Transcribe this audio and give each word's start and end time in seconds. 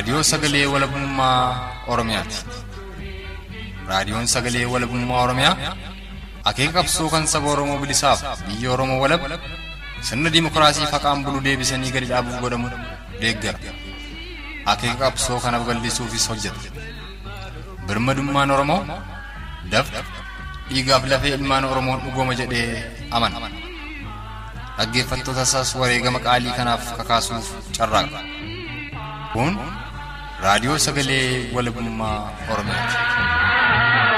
Raadiyoo 0.00 0.22
Sagalee 0.32 0.66
Walabummaa 0.66 1.84
Oromiyaati. 1.92 2.36
Raadiyoon 3.88 4.26
Sagalee 4.34 4.64
Walabummaa 4.72 5.22
Oromiyaa 5.24 5.56
akeeka 6.50 6.72
qabsoo 6.78 7.08
kan 7.12 7.26
saba 7.32 7.48
Oromoo 7.54 7.76
bilisaaf 7.82 8.20
biyya 8.46 8.70
Oromoo 8.74 8.96
walab 9.02 9.20
sirna 10.08 10.30
dimokiraasii 10.34 10.86
faqaan 10.92 11.24
bulu 11.24 11.40
deebisanii 11.46 11.92
gadi 11.96 12.06
dhaabuuf 12.12 12.38
godhamu 12.44 12.68
deeggara. 13.20 13.58
Akeeka 14.72 14.96
qabsoo 15.04 15.38
kana 15.44 15.58
babal'isuufis 15.60 16.24
hojjeta. 16.30 16.60
Birmadummaan 17.86 18.50
Oromoo 18.56 18.80
dafqa 19.72 20.00
dhiigaaf 20.70 21.04
lafee 21.12 21.34
ilmaan 21.38 21.64
Oromoon 21.72 22.00
dhugooma 22.06 22.34
jedhee 22.40 22.84
amana. 23.10 23.36
Dhaggeeffattoota 24.78 25.42
isaas 25.50 25.74
wareegama 25.82 26.18
qaalii 26.26 26.54
kanaaf 26.58 26.82
kakaasuuf 26.98 27.46
carraaqa. 27.76 28.20
Kun 29.34 29.52
raadiyoo 30.44 30.78
sagalee 30.86 31.26
walabummaa 31.54 32.18
Oromiyaati. 32.52 34.10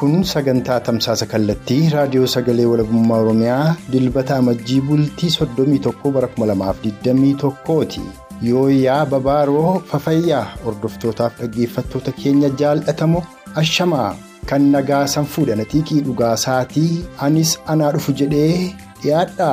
Kun 0.00 0.14
sagantaa 0.30 0.76
tamsaasa 0.86 1.26
kallattii 1.32 1.88
raadiyoo 1.94 2.26
sagalee 2.34 2.66
walabummaa 2.72 3.20
Oromiyaa 3.24 3.74
dilbata 3.94 4.36
amajjii 4.42 4.80
bultii 4.90 5.30
31 5.38 6.12
bara 6.18 6.28
2021ti. 6.40 8.04
Yooyyaa 8.42 9.06
babaaroo 9.12 9.80
fafayyaa 9.90 10.44
hordoftootaaf 10.64 11.38
dhaggeeffattoota 11.40 12.12
keenya 12.22 12.48
jaalatamoo 12.62 13.22
ashamaa 13.62 14.08
kan 14.50 14.62
nagaa 14.74 15.06
san 15.12 15.24
fuudhan 15.34 15.60
atiikii 15.64 16.00
dhugaasaatii 16.08 16.90
anis 17.28 17.54
anaa 17.74 17.90
dhufu 17.96 18.12
jedhee 18.20 18.74
dhiyaadha. 19.02 19.48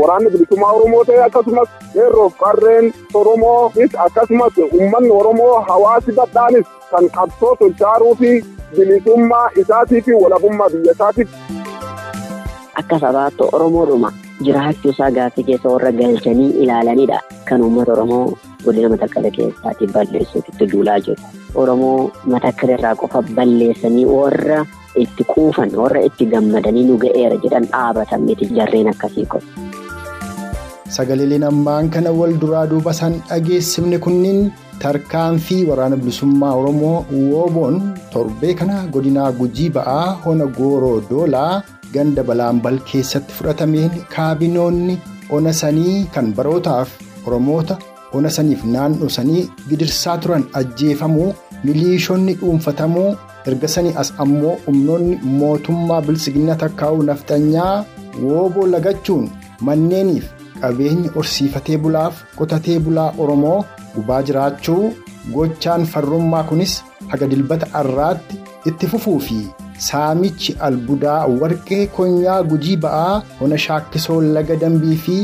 Waraanni 0.00 0.30
bilisummaa 0.34 0.72
Oromoo 0.78 1.02
ta'e 1.10 1.22
akkasumas 1.26 1.68
qeerroof 1.96 2.32
qarreen 2.44 2.92
Oromoonis 3.22 3.94
akkasumas 4.06 4.58
uummanni 4.70 5.10
Oromoo 5.18 5.52
hawaasi 5.68 6.12
bal'aanis 6.20 6.66
kan 6.94 7.10
qabsoo 7.18 7.54
sochaaruu 7.62 8.14
fi 8.22 8.30
bilisummaa 8.76 9.46
isaatii 9.64 10.02
fi 10.08 10.12
walabummaa 10.24 10.68
biyya 10.76 10.92
isaatiif. 10.98 11.28
Akka 12.82 12.98
sabaatti 13.06 13.42
Oromoodhuma 13.52 14.12
jiraachuu 14.48 14.90
isaa 14.94 15.10
gaaffii 15.18 15.44
keessa 15.48 15.68
warra 15.74 15.92
galchanii 16.00 16.50
ilaalanidha. 16.64 17.20
Kan 17.48 17.62
uummata 17.66 17.92
Oromoo 17.96 18.24
godina 18.64 18.88
matakkala 18.94 19.30
keessaatii 19.38 19.88
balleessuuf 19.96 20.48
itti 20.52 20.66
duulaa 20.72 20.98
jiru. 21.08 21.22
Oromoo 21.64 22.10
matakkala 22.34 22.72
irraa 22.78 22.94
qofa 23.02 23.22
balleessanii 23.40 24.04
warra 24.14 24.60
itti 25.04 25.24
quufan 25.34 25.74
warra 25.82 26.00
itti 26.08 26.26
gammadanii 26.34 26.84
nu 26.90 26.96
ga'eera 27.04 27.36
jedhan 27.44 27.66
dhaabatan 27.74 28.20
miti 28.30 28.46
jarreen 28.58 28.88
akkasii 28.94 29.26
kun. 29.34 29.42
Sagaleen 30.96 31.44
ammaan 31.48 31.88
kana 31.94 32.12
wal 32.12 32.34
duraa 32.40 32.66
duuba 32.70 32.90
isaan 32.96 33.14
dhageessifne 33.28 33.98
kunniin 34.06 34.40
tarkaanfii 34.82 35.64
waraana 35.68 35.96
bilisummaa 36.00 36.52
Oromoo 36.60 36.96
wooboon 37.12 37.78
torbee 38.12 38.54
kana 38.60 38.82
godinaa 38.96 39.30
gujii 39.38 39.70
ba'aa 39.76 40.08
hona 40.24 40.46
gooroo 40.58 40.98
doolaa 41.10 41.62
ganda 41.94 42.22
balaambal 42.28 42.78
keessatti 42.90 43.32
fudhatameen 43.38 43.90
kaabinoonni 44.16 44.98
ona 45.38 45.52
sanii 45.62 45.96
kan 46.14 46.32
barootaaf 46.38 46.88
Oromoota 47.26 47.78
ona 48.18 48.30
saniif 48.36 48.64
naannoo 48.74 49.08
sanii 49.16 49.42
gidirsaa 49.68 50.16
turan 50.24 50.44
ajjeefamuu 50.60 51.30
miliishonni 51.64 52.34
dhuunfatamuu 52.40 53.08
erga 53.52 53.68
sanii 53.74 53.94
as 54.02 54.12
ammoo 54.24 54.54
humnoonni 54.66 55.16
mootummaa 55.40 56.00
bilisiginna 56.08 56.54
takkaa'uu 56.62 57.02
naftanyaa 57.10 57.74
wooboo 58.22 58.66
lagachuun 58.74 59.30
manneeniif. 59.68 60.26
qabeenya 60.62 61.10
horsiifatee 61.14 61.76
bulaaf 61.84 62.18
qotatee 62.38 62.78
bulaa 62.84 63.06
Oromoo 63.22 63.56
gubaa 63.94 64.18
jiraachuu 64.26 64.82
gochaan 65.36 65.86
farrummaa 65.92 66.42
kunis 66.50 66.74
haga 67.12 67.26
dilbata 67.32 67.66
arraatti 67.80 68.36
itti 68.70 68.86
fufuu 68.92 69.16
fi 69.26 69.38
saamichi 69.86 70.56
albuudaa 70.68 71.20
warqee 71.40 71.80
konyaa 71.96 72.40
gujii 72.50 72.76
ba'aa 72.84 73.22
hona 73.40 73.58
shaakkisoo 73.66 74.20
laga 74.36 74.56
dambii 74.64 74.96
fi 75.06 75.16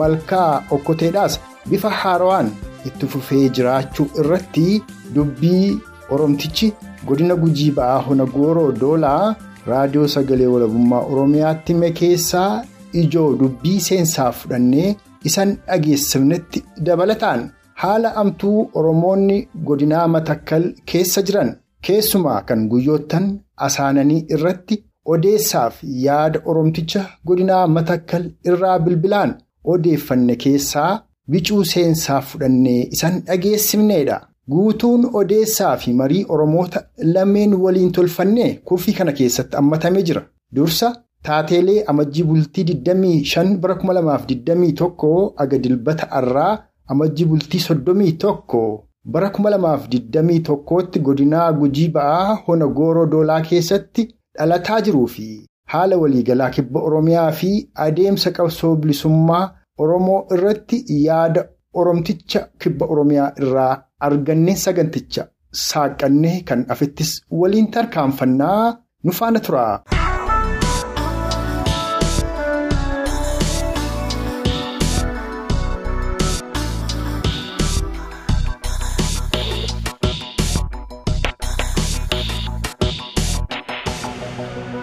malkaa 0.00 0.50
okkoteedhaas 0.76 1.40
bifa 1.70 1.90
haarawaan 2.02 2.50
itti 2.90 3.06
fufee 3.14 3.46
jiraachuu 3.58 4.06
irratti 4.24 4.68
dubbii 5.16 5.78
oromtichi 6.16 6.72
godina 7.08 7.34
gujii 7.46 7.70
ba'aa 7.80 7.98
hona 8.10 8.24
gooroo 8.36 8.70
doolaa 8.84 9.34
raadiyoo 9.72 10.08
sagalee 10.14 10.46
walabummaa 10.54 11.00
oromiyaatti 11.12 11.72
hime 11.72 11.90
keessaa. 12.02 12.52
ijoo 13.00 13.28
dubbii 13.38 13.78
seensaa 13.84 14.32
fudhannee 14.40 14.90
isan 15.28 15.52
dhageessifnetti 15.68 16.60
dabalataan 16.88 17.40
haala 17.82 18.12
amtuu 18.22 18.58
oromoonni 18.80 19.38
godinaa 19.70 20.04
matakkal 20.12 20.66
keessa 20.92 21.22
jiran 21.30 21.50
keessumaa 21.88 22.36
kan 22.50 22.62
guyyoottan 22.74 23.26
asaananii 23.68 24.20
irratti 24.36 24.82
odeessaaf 25.14 25.80
yaada 26.04 26.40
oromticha 26.52 27.02
godinaa 27.26 27.66
matakkal 27.78 28.24
irraa 28.50 28.78
bilbilaan 28.84 29.34
odeeffanne 29.72 30.36
keessaa 30.44 30.92
bicuu 31.30 31.64
seensaa 31.72 32.20
fudhannee 32.28 32.80
isan 32.96 33.20
dhageessifneedha. 33.26 34.20
guutuun 34.52 35.04
odeessaa 35.18 35.76
fi 35.82 35.92
marii 35.98 36.24
oromoota 36.34 36.80
lameen 37.14 37.54
waliin 37.62 37.92
tolfannee 37.98 38.48
kurfii 38.70 38.92
kana 38.98 39.12
keessatti 39.20 39.56
hammatamee 39.56 40.02
jira 40.08 40.22
dursa. 40.56 40.88
Taateelee 41.26 41.84
amajjii 41.92 42.22
bultii 42.30 42.64
25 42.70 43.56
bara 43.62 43.74
2021 43.84 45.32
aga 45.44 45.58
dilbata 45.66 46.10
arraa 46.18 46.52
amajjii 46.94 47.24
bultii 47.30 47.60
31 47.68 48.64
bara 49.12 49.28
2021tti 49.36 51.00
godinaa 51.08 51.48
gujii 51.60 51.88
ba'aa 51.96 52.36
hona 52.46 52.66
gooroo 52.78 53.06
doolaa 53.14 53.40
keessatti 53.48 54.04
dhalataa 54.38 54.80
jiruu 54.86 55.06
fi 55.14 55.26
haala 55.74 55.96
waliigalaa 56.02 56.50
kibba 56.56 56.80
Oromiyaa 56.90 57.30
fi 57.40 57.50
adeemsa 57.86 58.30
qabsoo 58.38 58.74
bilisummaa 58.84 59.42
Oromoo 59.86 60.20
irratti 60.36 60.84
yaada 61.06 61.44
Oromticha 61.82 62.46
kibba 62.64 62.86
Oromiyaa 62.96 63.32
irraa 63.42 63.72
argannee 64.08 64.56
saganticha 64.64 65.26
saaqannee 65.66 66.36
kan 66.52 66.64
afettis 66.76 67.12
waliin 67.42 67.70
tarkaanfannaa 67.76 68.62
nu 69.04 69.12
faana 69.20 69.40
tura. 69.48 69.66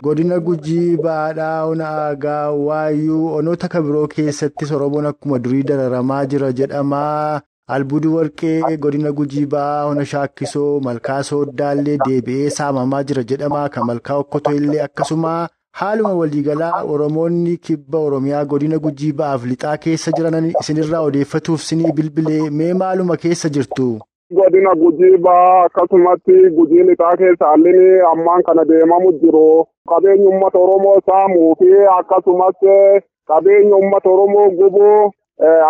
Godina 0.03 0.39
gujii 0.39 0.97
baadhaa 1.05 1.65
ona 1.71 1.87
aagaa 2.01 2.51
waayyuu 2.67 3.33
onoota 3.37 3.67
kabiroo 3.73 4.07
keessattis 4.15 4.71
oromoon 4.77 5.05
akkuma 5.11 5.39
durii 5.45 5.63
dararamaa 5.71 6.25
jira 6.33 6.51
jedhamaa 6.59 7.39
albuudi 7.75 8.07
warqee 8.17 8.77
godina 8.85 9.11
gujii 9.19 9.45
ba'aa 9.55 9.85
ona 9.91 10.05
shaakkisoo 10.11 10.79
malkaa 10.87 11.21
sooddaallee 11.29 11.97
deebi'ee 12.05 12.49
saamamaa 12.59 13.03
jira 13.11 13.23
jedhamaa 13.31 13.69
kan 13.75 13.85
malkaa 13.89 14.17
okkotoo 14.23 14.53
illee 14.59 14.81
akkasuma 14.87 15.33
haaluma 15.81 16.13
waliigalaa 16.21 16.83
oromoonni 16.93 17.57
kibba 17.67 17.99
oromiyaa 18.07 18.45
godina 18.53 18.79
gujii 18.85 19.11
ba'aaf 19.19 19.45
lixaa 19.51 19.77
keessa 19.87 20.11
jiran 20.17 20.51
isinirraa 20.61 21.01
odeeffatuuf 21.09 21.61
sinii 21.67 21.91
bilbilee 21.99 22.49
mee 22.61 22.73
maaluma 22.81 23.17
keessa 23.25 23.49
jirtu. 23.57 23.91
godina 24.39 24.73
gujii 24.81 25.17
ba'aa 25.27 25.63
akkasumatti 25.67 26.35
gujii 26.57 26.83
lixaa 26.89 27.15
keessa 27.21 27.45
hallini 27.53 27.87
ammaan 28.11 28.43
kana 28.49 28.65
deemamu 28.69 29.11
jiru 29.23 29.45
qabeenya 29.89 30.29
uummata 30.29 30.59
oromoo 30.59 30.99
saamuu 31.09 31.55
fi 31.59 31.69
akkasumas 31.97 32.59
qabeenya 33.31 33.75
uummata 33.75 34.09
oromoo 34.09 34.49
gubuu 34.59 35.11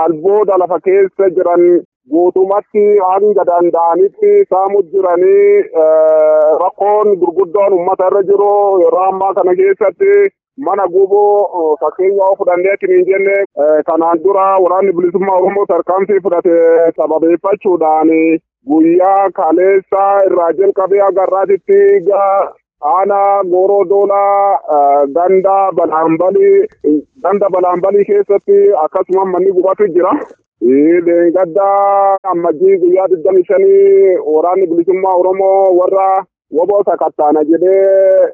albuuda 0.03 0.57
lafa 0.57 0.79
keessa 0.87 1.29
jiran 1.37 1.63
guutumatti 2.11 2.83
hanga 3.07 3.43
danda'anitti 3.49 4.31
saamu 4.49 4.81
jiranii 4.91 5.63
rakkoon 6.63 7.15
gurguddoon 7.23 7.73
uummata 7.73 8.07
irra 8.11 8.23
jiru 8.29 8.51
yeroo 8.83 9.03
ammaa 9.09 9.33
kana 9.39 9.55
keessatti 9.61 10.13
mana 10.67 10.87
gubuu 10.95 11.75
fakkeenya 11.83 12.17
yoo 12.23 12.35
fudhanneetiin 12.39 12.95
hin 12.97 13.05
jenne 13.11 13.37
kanaan 13.91 14.23
dura 14.23 14.47
waraanni 14.65 14.93
bilisummaa 14.97 15.37
oromoo 15.41 15.65
tarkaanfii 15.73 16.19
fudhate 16.25 16.57
sababeeffachuudhaan 16.97 18.11
guyyaa 18.71 19.29
kaleessa 19.39 20.03
irraa 20.25 20.51
jalqabee 20.59 21.01
agarraatitti 21.09 21.79
aanaa 22.89 23.43
gooroo 23.53 23.83
doolaa 23.89 25.05
ganda 25.17 25.55
balaanbalii 25.79 26.67
ganda 27.23 27.49
balaanbalii 27.55 28.05
keessatti 28.11 28.57
akkasuma 28.83 29.25
manni 29.25 29.51
gubatu 29.57 29.87
jira. 29.95 30.13
Leengaddaa 31.05 32.17
ammajjii 32.31 32.77
guyyaa 32.81 33.07
digdami 33.11 33.43
shanii 33.45 34.17
waraanni 34.33 34.67
bilisummaa 34.67 35.13
Oromoo 35.21 35.73
warra 35.79 36.07
woboo 36.57 36.83
sakattaana 36.89 37.43
jedhee 37.43 38.29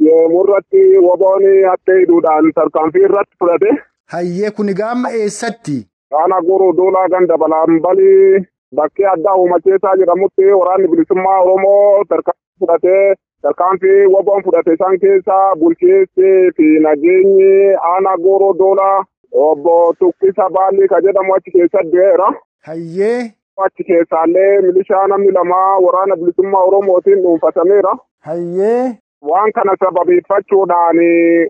deemurratti 0.00 0.82
woboon 1.06 1.44
akka 1.72 1.98
hidhuudhaan 2.00 2.52
tarkaanfii 2.54 3.04
irratti 3.08 3.36
fudhate. 3.38 3.70
Hayyee 4.14 4.50
kuni 4.50 4.74
gaama 4.80 5.10
eessatti? 5.20 5.76
Aanaa 6.20 6.40
guruu 6.48 6.72
duulaa 6.76 7.08
ganda 7.08 7.38
balambalii 7.38 8.44
bakkee 8.76 9.06
addaa 9.12 9.36
uumacheessaa 9.42 9.96
jedhamutti 10.02 10.52
waraanni 10.60 10.88
bilisummaa 10.88 11.40
Oromoo 11.44 12.04
tarkaanfii 12.08 12.58
fudhatee 12.60 13.14
tarkaanfii 13.46 14.06
woboon 14.14 14.42
fudhate 14.44 14.72
isaan 14.76 14.98
keessaa 15.04 15.54
bulchiinsi 15.62 16.30
fi 16.56 16.68
nageenyi 16.86 17.50
aanaa 17.92 18.16
guruu 18.26 18.52
duulaa 18.58 19.04
obbo 19.46 19.74
Tukkisa 19.98 20.48
Baalli 20.56 20.88
ka 20.92 21.00
jedhamu 21.06 21.34
achi 21.34 21.50
keessatti 21.56 21.90
du'eera. 21.92 22.28
Hayyee. 22.68 23.20
Achi 23.64 23.84
keessaallee 23.88 24.60
milishaa 24.66 25.06
namni 25.12 25.30
lamaa 25.38 25.78
waraana 25.86 26.16
bilisummaa 26.16 26.62
Oromootiin 26.68 27.22
dhuunfatameera. 27.22 27.92
Hayyee. 28.28 28.98
Waan 29.30 29.52
kana 29.52 29.76
sababeeffachuudhaan 29.82 30.98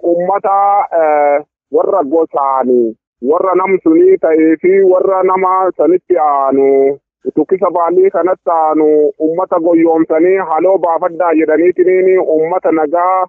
uummata 0.02 0.56
warra 1.76 2.02
gosaanii 2.14 2.96
warra 3.30 3.54
nam 3.60 3.78
sunii 3.84 4.16
ta'ee 4.24 4.56
fi 4.62 4.72
warra 4.92 5.22
nama 5.22 5.52
sanitti 5.76 6.18
aanu 6.26 6.98
tukkisa 7.34 7.70
baallii 7.70 8.10
kanatti 8.10 8.50
aanu 8.50 8.86
uummata 9.18 9.58
goyoomsanii 9.60 10.36
haloo 10.50 10.78
baafaddaa 10.78 11.32
jedhaniitiin 11.40 12.20
uummata 12.20 12.72
nagaa 12.72 13.26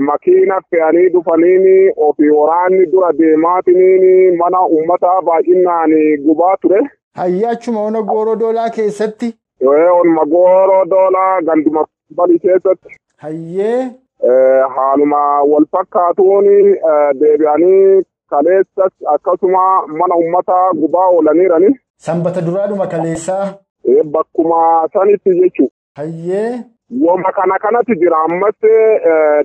makiina 0.00 0.60
fe'anii 0.70 1.08
dhufaniin 1.14 1.92
ofii 1.96 2.30
waraanni 2.30 2.86
dura 2.92 3.12
deemaatiniin 3.18 4.36
mana 4.36 4.66
uummata 4.66 5.22
baay'inaan 5.22 5.90
gubaa 6.26 6.56
ture. 6.62 6.80
Hayyee 7.14 7.48
achuma 7.50 7.82
ona 7.82 8.02
gooroo 8.02 8.36
doolaa 8.40 8.70
keessatti. 8.70 9.34
Onuma 9.92 10.24
gooroo 10.26 10.84
doolaa 10.90 11.42
ganduma 11.42 11.84
balii 12.16 12.38
keessatti. 12.38 12.96
Hayyee. 13.16 13.90
Haaluma 14.76 15.42
wal 15.42 15.64
fakkaatuun 15.72 16.44
deebi'anii 17.20 18.02
kaleessas 18.30 18.92
akkasuma 19.14 19.86
mana 19.86 20.14
uummata 20.16 20.56
gubaa 20.80 21.06
oolaniirani. 21.06 21.70
Sanbata 21.98 22.40
duraadhuma 22.40 22.86
kaleessaa. 22.86 23.54
Bakkuma 24.12 24.88
sanitti 24.92 25.30
jechuudha. 25.40 25.72
Hayyee. 25.96 26.64
Wama 27.06 27.32
kana 27.32 27.58
kanatti 27.58 27.94
jira 28.00 28.16
ammas 28.24 28.54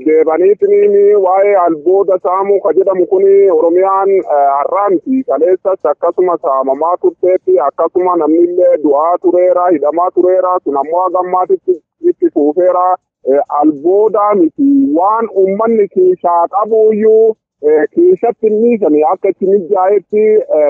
deebaniitiin 0.06 0.94
waa'ee 1.24 1.56
albuuda 1.66 2.18
saamuu 2.24 2.60
ka 2.62 2.72
jedhamu 2.78 3.06
kun 3.08 3.24
Oromiyaan 3.56 4.10
har'aa 4.58 4.90
miti 4.90 5.24
kaleessas 5.28 5.80
akkasuma 5.92 6.38
saamamaa 6.42 6.98
turteetti 7.02 7.60
akkasuma 7.68 8.16
namnillee 8.22 8.78
du'aa 8.84 9.18
tureera 9.26 9.66
hidhamaa 9.74 10.10
tureera 10.16 10.54
sun 10.64 10.78
ammoo 10.78 11.02
hagammaatitti 11.04 11.76
itti 12.10 12.30
fuufeera 12.34 12.86
albuuda 13.60 14.30
miti 14.36 14.70
waan 15.00 15.28
uummanni 15.42 15.88
kiishaa 15.88 16.48
qabuyyuu 16.56 17.36
kiishatti 17.94 18.50
niisanii 18.50 19.04
akka 19.12 19.30
itti 19.30 19.46
mijaa'etti 19.52 20.24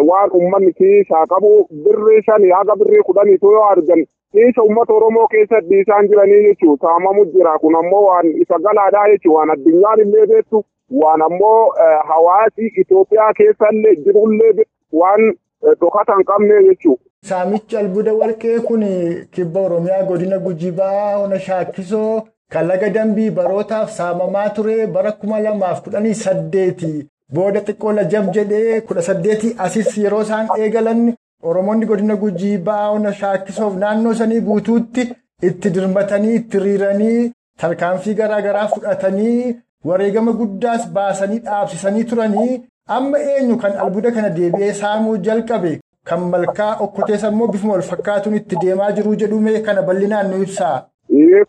waan 0.09 0.29
uummanni 0.39 0.73
kiishaa 0.73 1.25
qabu 1.25 1.53
birrii 1.85 2.21
shanii 2.25 2.49
haga 2.57 2.75
birrii 2.75 3.01
kudhanii 3.07 3.37
yoo 3.41 3.63
argan 3.69 4.05
kiisha 4.31 4.63
uummata 4.63 4.93
Oromoo 4.93 5.27
keessatti 5.27 5.79
isaan 5.79 6.07
jiranii 6.07 6.43
jechuun 6.43 6.77
saamamu 6.81 7.25
jira 7.25 7.57
kun 7.59 7.75
ammoo 7.75 8.03
waan 8.05 8.27
isa 8.41 8.59
galaadhaa 8.67 9.07
jechuun 9.13 9.35
waan 9.35 9.49
addunyaan 9.55 9.99
illee 10.05 10.25
beektu 10.33 10.63
waan 11.01 11.21
ammoo 11.21 11.73
hawaasi 12.11 12.67
Itoophiyaa 12.83 13.33
keessallee 13.33 13.95
jirullee 13.95 14.65
waan 14.91 15.33
dhokata 15.79 16.15
hin 16.15 16.25
qabne 16.25 16.63
jechuudha. 16.67 17.03
Saamichi 17.25 17.77
albuuda 17.77 18.13
warqee 18.13 18.59
kun 18.59 18.83
kibba 19.31 19.59
Oromiyaa 19.61 20.03
godina 20.03 20.39
Gujibaa 20.39 21.17
ona 21.23 21.39
Shaakkisoo 21.39 22.21
kan 22.53 22.67
laga 22.69 22.89
dambii 22.95 23.29
barootaaf 23.37 23.91
saamamaa 23.97 24.49
ture 24.55 24.77
bara 24.95 25.11
kuma 25.19 25.39
lamaaf 25.45 25.81
kudhanii 25.83 26.13
saddeeti. 26.23 26.93
Booda 27.33 27.61
xiqqoo 27.67 27.91
lajab 27.97 28.25
jedhee 28.35 28.81
kudha 28.87 29.01
saddeetii 29.09 29.55
asis 29.65 29.97
yeroo 30.03 30.21
isaan 30.27 30.47
eegalan 30.57 31.03
Oromoonni 31.51 31.85
godina 31.91 32.15
Gujibaa 32.23 32.89
ona 32.95 33.11
Shaakkisoof 33.21 33.73
naannoo 33.79 34.13
sanii 34.19 34.39
guutuutti 34.49 35.03
itti 35.47 35.69
dirmatanii 35.77 36.35
itti 36.39 36.59
riiranii 36.65 37.31
tarkaanfii 37.63 38.13
garaa 38.19 38.41
garaa 38.45 38.67
fudhatanii 38.75 39.55
wareegama 39.89 40.31
guddaas 40.41 40.85
baasanii 40.97 41.39
dhaabsisanii 41.47 42.03
turanii 42.11 42.61
amma 42.97 43.19
eenyu 43.33 43.57
kan 43.63 43.75
albuuda 43.85 44.11
kana 44.19 44.29
deebi'ee 44.37 44.71
saamuu 44.81 45.17
jalqabe 45.27 45.73
kan 46.11 46.19
malkaa 46.35 46.71
okkotees 46.85 47.23
ammoo 47.31 47.47
bifuma 47.55 47.73
wal 47.73 47.81
fakkaatuun 47.91 48.35
itti 48.39 48.55
deemaa 48.63 48.91
jiruu 48.99 49.15
jedhume 49.23 49.59
kana 49.67 49.81
bal'inaan 49.89 50.29
nu 50.31 50.41
ibsaa. 50.45 50.77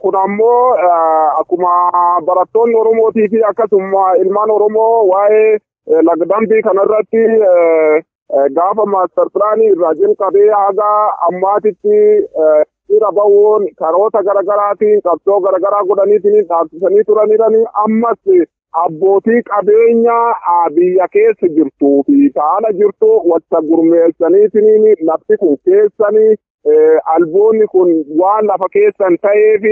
Kun 0.00 0.14
ammoo 0.16 0.76
akkuma 1.40 1.72
barattoonni 2.26 2.74
Oromootii 2.80 3.28
fi 3.32 3.40
akkasuma 3.50 4.02
ilmaan 4.22 4.50
Oromoo 4.50 5.06
waa'ee 5.10 5.58
lagdambii 6.08 6.60
kanarratti 6.66 7.22
gaafa 8.58 8.86
maastar 8.94 9.30
pilaanii 9.32 9.70
irraa 9.72 9.94
jalqabee 10.02 10.50
haga 10.52 10.90
ammaatitti 11.28 11.96
dhiira 12.88 13.12
bahuun 13.20 13.66
karoota 13.80 14.22
garaagaraatiin 14.28 15.00
qabsoo 15.08 15.40
garaagaraa 15.46 15.82
godhaniitiin 15.92 16.44
dhaabsisanii 16.52 17.04
turaniiranii 17.10 17.64
ammas 17.84 18.20
abbootii 18.84 19.42
qabeenya 19.50 20.18
biyya 20.76 21.08
keessa 21.16 21.48
jirtuu 21.56 22.02
fi 22.06 22.30
haala 22.36 22.72
jirtu 22.82 23.10
wacca 23.32 23.62
gurmeessaniitiin 23.70 24.90
lafti 25.10 25.36
kun 25.44 25.56
keessanii 25.64 26.34
alboonni 27.14 27.66
kun 27.72 27.90
waan 28.20 28.46
lafa 28.52 28.68
keessan 28.76 29.16
ta'eef 29.26 29.64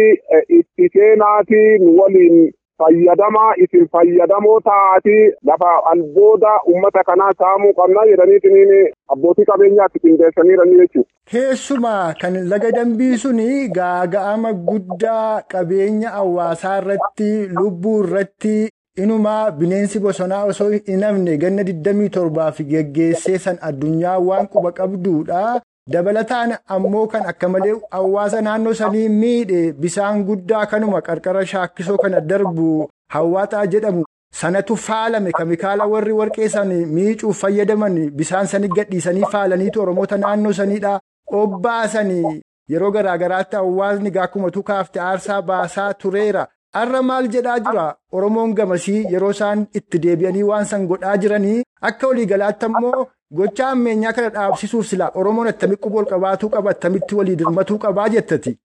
itti 0.58 0.88
seenaatiin 0.96 1.86
waliin 1.98 2.52
fayyadamaa 2.82 3.52
isin 3.64 3.88
fayyadamoo 3.92 4.58
ta'aati 4.68 5.16
lafa 5.50 5.70
albooda 5.92 6.52
uummata 6.72 7.04
kanaa 7.08 7.32
saamuu 7.38 7.72
qabna 7.80 8.04
jedhaniitiin 8.10 8.72
abbootii 9.16 9.44
qabeenyaatti 9.50 9.98
qindeessaniiranii 10.04 10.78
jechuudha. 10.82 11.08
Keessumaa 11.32 12.14
kan 12.20 12.38
laga 12.50 12.70
dambii 12.76 13.18
suni 13.24 13.68
gaaga'ama 13.78 14.52
guddaa 14.52 15.42
qabeenya 15.54 16.10
hawaasaa 16.18 16.76
irratti 16.82 17.32
lubbuu 17.58 17.98
irratti 18.04 18.54
inumaa 19.02 19.50
bineensi 19.50 20.00
bosonaa 20.06 20.44
osoo 20.54 20.70
hin 20.70 21.02
hafne 21.08 21.36
ganna 21.44 21.62
27 21.62 22.52
fi 22.56 22.64
geggeessee 22.72 23.38
san 23.44 23.58
addunyaa 23.68 24.18
waan 24.30 24.48
quba 24.56 24.72
qabduudha. 24.80 25.60
Dabalataan 25.90 26.52
ammoo 26.68 27.06
kan 27.10 27.24
akka 27.26 27.48
malee 27.48 27.74
hawaasa 27.90 28.40
naannoo 28.46 28.72
sanii 28.80 29.08
miidhe 29.08 29.72
bisaan 29.72 30.22
guddaa 30.24 30.66
kanuma 30.66 31.00
qarqara 31.08 31.42
shaakkisoo 31.52 31.96
kana 32.02 32.20
darbu 32.20 32.66
hawaaxaa 33.14 33.66
jedhamu 33.72 34.04
sanatu 34.40 34.76
faalame. 34.76 35.32
Keemikaala 35.38 35.86
warri 35.92 36.12
warqee 36.20 36.48
san 36.48 36.68
miicuuf 36.94 37.40
fayyadaman 37.44 37.96
bisaan 38.20 38.46
sanii 38.52 38.68
gadhiisanii 38.76 39.24
faalaniitu 39.32 39.82
oromoota 39.82 40.16
naannoo 40.24 40.52
saniidha. 40.60 41.00
Obbaasanii 41.40 42.40
yeroo 42.72 42.90
garaagaraatti 42.96 43.56
hawaasni 43.56 44.10
gaakuma 44.16 44.50
tukaafte 44.50 45.00
aarsaa 45.00 45.42
baasaa 45.42 45.94
tureera. 45.94 46.46
Har'a 46.74 47.02
maal 47.02 47.26
jedhaa 47.34 47.58
jira? 47.66 47.88
Oromoon 48.12 48.54
gamasii 48.54 49.02
yeroo 49.14 49.30
isaan 49.34 49.66
itti 49.80 49.98
deebi'anii 50.06 50.42
waan 50.50 50.64
san 50.70 50.86
godhaa 50.86 51.16
jiranii? 51.24 51.62
Akka 51.88 52.06
waliigalaatti 52.08 52.66
ammoo 52.70 53.06
gocha 53.38 53.68
ammeenyaa 53.74 54.12
kana 54.12 54.28
dhaabsisuuf 54.36 54.86
sila 54.86 55.10
Oromoon 55.22 55.48
attamitti 55.52 55.82
quba 55.86 55.98
ol 56.02 56.10
qabaatuu 56.12 56.50
qaba 56.56 56.70
attamitti 56.76 57.14
walii 57.20 57.36
dirmatuu 57.42 57.78
qabaa 57.84 58.08
jettati. 58.14 58.56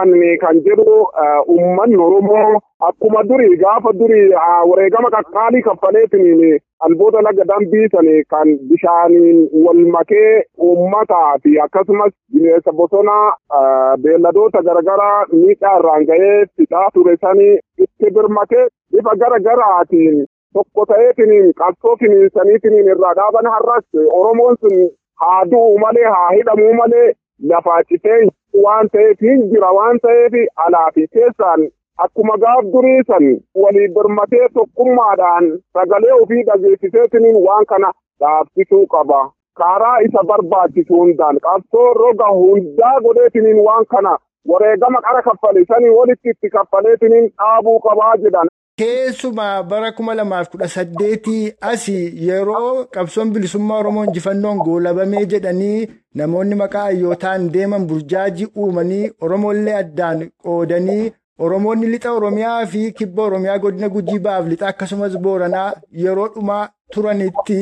Ani 0.00 0.38
kan 0.42 0.58
jedhu 0.66 0.84
uummanni 1.54 1.96
Oromoo 2.06 2.60
akkuma 2.88 3.22
durii 3.30 3.56
gaafa 3.62 3.92
durii 4.00 4.28
wareegama 4.70 5.10
qaqqaalii 5.14 5.62
kaffaleetiin 5.68 6.58
alboota 6.86 7.22
laga 7.26 7.44
dambii 7.50 7.88
sanii 7.94 8.22
kan 8.34 8.52
bishaaniin 8.68 9.38
wal 9.64 9.80
makee 9.96 10.44
uummataa 10.66 11.38
fi 11.42 11.56
akkasumas 11.64 12.12
bineensa 12.34 12.72
bosonaa 12.72 13.36
beelladoota 14.02 14.62
garaagaraa 14.68 15.24
miidhaa 15.32 15.76
irraan 15.80 16.06
ga'ee 16.12 16.36
fixaa 16.56 16.88
ture 16.94 17.16
sanii 17.24 17.54
itti 17.86 18.12
birmatee 18.18 18.68
bifa 18.92 19.16
garaagaraatiin 19.24 20.20
tokko 20.54 20.84
ta'eetiin 20.90 21.52
qabsoo 21.60 21.96
finiinsaniitiin 22.00 22.88
irraa 22.92 23.14
dhaaban 23.20 23.48
har'as 23.54 23.84
Oromoon 24.18 24.56
sun 24.60 24.76
haa 25.22 25.40
du'u 25.52 25.78
malee 25.84 26.08
haa 26.14 26.30
hidhamuu 26.36 26.72
malee 26.82 27.08
lafaa 27.52 27.80
citee 27.88 28.20
waan 28.64 28.88
ta'eef 28.94 29.20
hin 29.28 29.42
jira 29.52 29.72
waan 29.78 30.00
ta'eef 30.06 30.36
alaa 30.66 30.86
fi 30.94 31.06
keessaan 31.16 31.66
akkuma 32.06 32.36
gaaf 32.44 32.64
durii 32.74 33.00
san 33.10 33.26
walii 33.64 33.88
birmatee 33.98 34.48
tokkummaadhaan 34.58 35.50
sagalee 35.78 36.12
ofii 36.22 36.42
dhageessiseetiin 36.50 37.36
waan 37.48 37.66
kana 37.72 37.90
dhaabsisuu 38.20 38.86
qaba. 38.94 39.20
Karaa 39.60 39.98
isa 40.06 40.22
barbaachisu 40.30 40.94
hundaan 41.02 41.38
qabsoo 41.46 41.86
roga 42.00 42.28
hundaa 42.40 42.96
godheetiin 43.06 43.58
waan 43.68 43.86
kana 43.94 44.12
wareegama 44.50 45.00
qara 45.06 45.22
kaffale 45.28 45.64
sanii 45.70 45.90
walitti 45.98 46.30
itti 46.34 46.50
kaffaleetiin 46.56 47.26
dhaabuu 47.38 47.80
qabaa 47.86 48.12
jedhan. 48.24 48.48
Keessumaa 48.78 49.62
bara 49.70 49.92
kuma 49.92 50.14
lamaaf 50.14 50.48
kudha 50.50 50.68
saddeetii 50.74 51.52
asii 51.70 52.26
yeroo 52.28 52.84
qabsoon 52.96 53.30
bilisummaa 53.34 53.78
Oromoo 53.82 54.04
injifannoon 54.08 54.58
goolabamee 54.66 55.22
jedhanii 55.32 55.88
namoonni 56.20 56.54
maqaa 56.60 56.82
hayyootaan 56.88 57.48
deeman 57.54 57.86
burjaajii 57.92 58.46
uumanii 58.64 59.10
Oromoollee 59.28 59.74
addaan 59.82 60.22
qoodanii 60.44 61.12
Oromoonni 61.46 61.90
lixa 61.94 62.12
Oromiyaa 62.18 62.66
fi 62.74 62.82
kibba 63.00 63.22
Oromiyaa 63.30 63.58
godina 63.64 63.88
Gujii 63.96 64.18
ba'aaf 64.28 64.46
lixa 64.52 64.68
akkasumas 64.68 65.16
Booranaa 65.26 65.72
yeroo 66.04 66.28
dhumaa 66.36 66.68
turanitti 66.94 67.58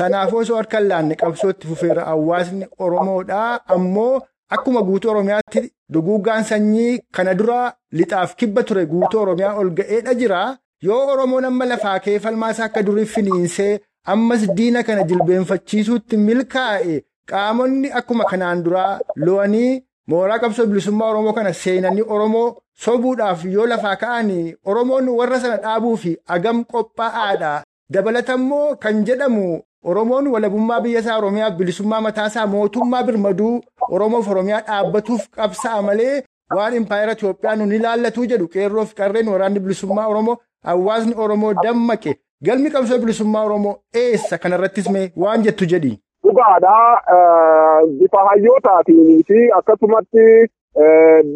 sanaafuu 0.00 0.38
osoo 0.42 0.56
harka 0.60 0.78
hin 0.78 0.88
laanne 0.88 1.14
qabsootti 1.22 1.66
fufeera. 1.66 2.04
Hawaasni 2.04 2.66
Oromoodhaa 2.78 3.60
ammoo 3.76 4.20
akkuma 4.56 4.82
guutuu 4.88 5.10
Oromiyaatti 5.12 5.62
duguuggaan 5.92 6.44
sanyii 6.50 6.98
kana 7.16 7.34
dura 7.34 7.60
lixaaf 7.98 8.34
kibba 8.40 8.62
ture 8.68 8.86
guutuu 8.92 9.20
Oromiyaa 9.24 9.54
ol 9.60 9.70
ga'eedha 9.78 10.14
jira. 10.20 10.42
Yoo 10.86 11.06
Oromoon 11.12 11.44
amma 11.44 11.64
lafaa 11.70 11.98
kee 12.04 12.18
falmaasaa 12.24 12.64
akka 12.68 12.82
durii 12.86 13.04
finiinsee 13.14 13.80
ammas 14.12 14.42
diina 14.56 14.82
kana 14.86 15.02
jilbeenfachiisuutti 15.10 16.16
milkaa'e 16.26 16.96
qaamonni 17.30 17.90
akkuma 18.00 18.24
kanaan 18.30 18.62
duraa 18.64 18.98
lo'anii 19.26 19.82
mooraa 20.10 20.38
qabsoo 20.44 20.66
bilisummaa 20.70 21.10
Oromoo 21.12 21.32
kana 21.38 21.52
seenanii 21.62 22.02
Oromoo 22.14 22.48
sobuudhaaf 22.84 23.44
yoo 23.54 23.66
lafaa 23.72 23.96
ka'anii 24.02 24.54
Oromoon 24.70 25.08
warra 25.18 25.40
sana 25.44 25.56
dhaabuu 25.66 25.96
fi 26.04 26.16
agam 26.36 26.64
qophaa'aadha. 26.72 27.52
Dabalatammoo 27.92 28.76
kan 28.82 29.04
jedhamu 29.06 29.46
Oromoon 29.84 30.26
walabummaa 30.34 30.80
biyya 30.80 31.00
isaa 31.00 31.18
Oromiyaaf 31.18 31.54
bilisummaa 31.60 32.00
mataasaa 32.00 32.46
mootummaa 32.46 33.02
birmaduu 33.02 33.60
Oromoof 33.90 34.28
Oromiyaa 34.34 34.60
dhaabbatuuf 34.68 35.24
qabsa'a 35.36 35.82
malee 35.88 36.22
waan 36.56 36.74
impaayera 36.80 37.12
Itoophiyaa 37.18 37.56
nun 37.56 37.72
ilaallatu 37.78 38.26
jedhu 38.32 38.48
qeerroo 38.54 38.84
fi 38.90 38.94
qarreen 39.00 39.28
waraanni 39.34 39.60
bilisummaa 39.64 40.06
Oromoo 40.12 40.36
hawaasni 40.70 41.14
Oromoo 41.24 41.52
dammaqe 41.64 42.14
galmi 42.48 42.70
qabsoo 42.76 42.98
bilisummaa 43.04 43.44
Oromoo 43.48 43.74
eessa 44.04 44.38
kanarrattis 44.38 44.88
mee 44.90 45.10
waan 45.24 45.42
jettu 45.48 45.66
jedhi. 45.74 45.92
Dhugaadhaa 46.24 47.82
bifa 47.98 48.24
hayyootaatiin 48.28 49.24
fi 49.28 49.38
akkasumatti 49.58 50.26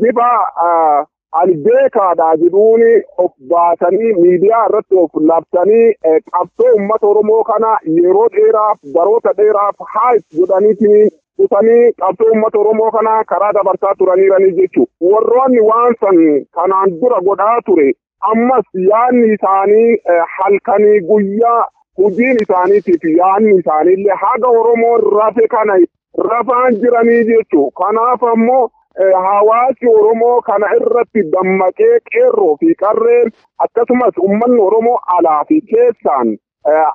bifa 0.03 0.31
ani 1.40 1.55
beekaadhaa 1.66 2.33
jedhuun 2.43 2.83
of 3.25 3.31
baasanii 3.52 4.12
miidiyaa 4.23 4.64
irratti 4.69 4.99
of 5.05 5.11
labsanii 5.31 5.87
qabsoo 6.33 6.73
uummata 6.73 7.07
Oromoo 7.12 7.43
kana 7.50 7.71
yeroo 7.99 8.26
dheeraaf 8.37 8.78
baroota 8.97 9.33
dheeraaf 9.40 9.87
haayit 9.95 10.25
godhaniitiin 10.40 11.09
dhufanii 11.38 11.93
qabsoo 12.02 12.28
uummata 12.33 12.59
Oromoo 12.64 12.90
kana 12.99 13.14
karaa 13.33 13.52
dabarsaa 13.59 13.95
turaniiranii 13.99 14.52
jechuudha. 14.59 14.93
Warroonni 15.12 15.61
waan 15.71 15.95
san 16.00 16.19
kanaan 16.59 16.95
dura 17.00 17.21
godhaa 17.31 17.59
ture 17.66 17.88
ammas 18.33 18.66
yaadni 18.90 19.33
isaanii 19.35 19.99
halkanii 20.37 21.00
guyyaa 21.11 21.61
hojiin 21.99 22.40
isaaniitiif 22.47 23.05
yaadni 23.19 23.59
isaaniillee 23.59 24.16
haga 24.25 24.49
Oromoon 24.62 25.05
rafe 25.19 25.49
kana 25.57 25.76
rafaan 26.31 26.81
jiranii 26.81 27.25
jechuudha. 27.31 27.71
Kanaaf 27.83 28.23
ammoo 28.33 28.64
hawaasi 29.00 29.87
Oromoo 29.99 30.41
kana 30.41 30.67
irratti 30.76 31.23
dammaqee 31.33 31.99
qeerroo 32.12 32.57
fi 32.61 32.75
qarreen 32.83 33.31
akkasumas 33.67 34.19
uummanni 34.26 34.61
Oromoo 34.61 34.99
alaa 35.19 35.45
fi 35.49 35.61
keessaan 35.73 36.37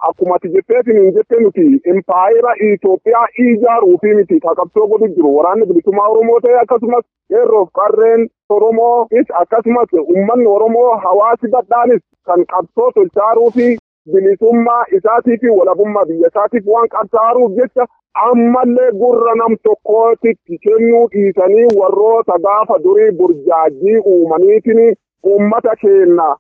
akkuma 0.08 0.36
ati 0.36 0.50
jetteetiin 0.56 0.98
hin 1.04 1.14
jette 1.18 1.40
nuti 1.44 1.66
impaayera 1.94 2.54
Itoophiyaa 2.70 3.28
ijaaruu 3.46 3.98
fi 4.02 4.16
miti 4.16 4.40
qabsoo 4.40 4.88
godhu 4.88 5.08
jiru 5.16 5.36
waraanni 5.38 5.66
bilisummaa 5.66 6.08
Oromoo 6.16 6.40
ta'e 6.48 6.58
akkasumas 6.64 7.06
qeerroo 7.30 7.66
fi 7.66 7.72
qarreen 7.82 8.28
Oromoo 8.50 9.08
akkasumas 9.44 9.94
uummanni 10.02 10.48
Oromoo 10.56 10.90
hawaasi 11.06 11.48
badhaanis 11.56 12.02
kan 12.26 12.46
qabsoo 12.56 12.92
tolchaaruu 12.96 13.52
fi 13.52 13.70
bilisummaa 14.14 14.84
isaatii 14.98 15.38
fi 15.42 15.50
walabummaa 15.60 16.06
biyya 16.06 16.28
isaatiif 16.34 16.66
waan 16.74 16.90
qabsaaruuf 16.98 17.52
jecha 17.62 17.86
ammallee 18.26 18.92
gurra 19.02 19.34
nam 19.42 19.56
tokkootitti 19.64 20.58
kennuu 20.64 21.08
dhiisanii 21.14 21.68
warroota 21.80 22.38
gaafa 22.46 22.78
durii 22.84 23.12
burjaajii 23.20 23.98
uumaniitiin 24.14 24.96
uummata 25.32 25.76
keenya 25.82 26.36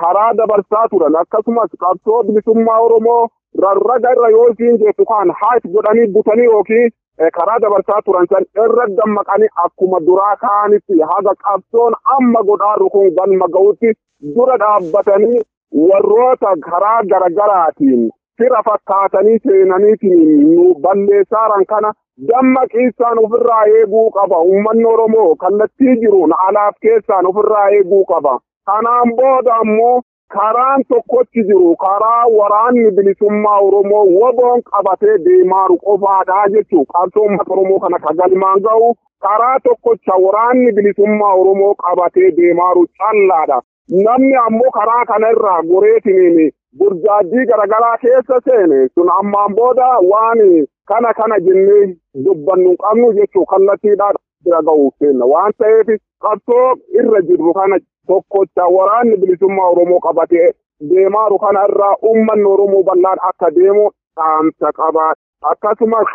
karaa 0.00 0.32
dabarsaa 0.36 0.88
turan. 0.90 1.16
Akkasumas 1.16 1.70
qabsoo 1.80 2.22
bilisummaa 2.24 2.78
Oromoo 2.80 3.28
rarraga 3.62 4.12
irra 4.12 4.28
yoo 4.30 4.46
isiin 4.52 4.78
jettu 4.78 5.04
kan 5.04 5.30
haayit 5.40 5.66
godhanii 5.74 6.06
butanii 6.14 6.44
yookiin 6.44 6.90
karaa 7.36 7.58
dabarsaa 7.62 8.00
turan 8.04 8.26
san 8.32 8.44
irra 8.64 8.86
dammaqanii 8.96 9.48
akkuma 9.64 10.00
duraa 10.06 10.36
kaanitti 10.36 11.00
haga 11.12 11.34
qabsoon 11.44 11.94
amma 12.16 12.42
godhaaru 12.50 12.90
kun 12.90 13.10
galma 13.18 13.48
ga'utti 13.56 13.92
dura 14.36 14.56
dhaabbatanii 14.62 15.42
warroota 15.88 16.54
karaa 16.70 17.00
garagaraatiin 17.10 18.10
fira 18.38 18.62
fakkaatanii 18.68 19.38
seenaniitiin 19.46 20.28
nu 20.56 20.66
balleessaaran 20.84 21.64
kana 21.72 21.92
dammaqiisaan 22.28 23.18
ofirraa 23.24 23.64
eeguu 23.78 24.10
qaba 24.18 24.38
uummanni 24.50 24.84
Oromoo 24.92 25.36
kallattii 25.42 25.96
jiruun 26.02 26.32
alaaf 26.46 26.76
keessaan 26.82 27.26
ofirraa 27.30 27.68
eeguu 27.78 28.04
qaba. 28.12 28.38
Kanaan 28.66 29.12
booda 29.18 29.54
ammoo 29.62 30.02
karaan 30.34 30.82
tokkochi 30.88 31.44
jiru 31.50 31.76
karaa 31.84 32.24
waraanni 32.38 32.90
bilisummaa 32.96 33.58
Oromoo 33.68 34.04
woboon 34.18 34.62
qabatee 34.70 35.16
deemaaru 35.26 35.76
qofaadha 35.86 36.42
jechuudha. 36.54 36.92
Qabsoo 36.92 37.22
uummata 37.22 37.52
Oromoo 37.54 37.78
kana 37.84 37.98
ka 37.98 38.14
galmaan 38.22 38.60
ga'u 38.66 38.94
karaa 39.26 39.56
tokkocha 39.64 40.14
waraanni 40.26 40.72
bilisummaa 40.72 41.34
Oromoo 41.42 41.74
qabatee 41.84 42.30
deemaaru 42.40 42.86
callaadha. 42.98 43.60
Namni 44.04 44.34
ammoo 44.46 44.70
karaa 44.78 45.04
kana 45.12 45.30
irraa 45.36 45.62
goreetiniin 45.70 46.50
burjaajii 46.76 47.46
garaagaraa 47.50 47.96
keessa 48.02 48.40
seene 48.48 48.88
sun 48.94 49.10
ammaan 49.18 49.54
booda 49.54 49.88
waan 50.10 50.40
kana 50.88 51.12
kana 51.20 51.38
jennee 51.46 51.96
dubbannu 52.24 52.76
qabnu 52.82 53.12
jechuu 53.18 53.44
kallattiidhaan 53.52 54.16
bira 54.44 54.60
ga'uuf 54.68 54.94
seenna 54.98 55.26
waan 55.32 55.52
ta'eef 55.58 55.88
qabsoo 56.26 56.66
irra 57.00 57.20
jirru 57.30 57.54
kana 57.60 57.78
tokkocha 58.08 58.66
waraanni 58.76 59.16
bilisummaa 59.22 59.70
Oromoo 59.70 60.00
qabatee 60.08 60.50
deemaaru 60.90 61.38
kana 61.38 61.64
irraa 61.70 61.94
uummanni 62.10 62.44
Oromoo 62.54 62.82
bal'aan 62.90 63.18
akka 63.30 63.50
deemu 63.56 63.90
dhaamsa 64.16 64.72
qaba. 64.80 65.08
Akkasumas 65.50 66.12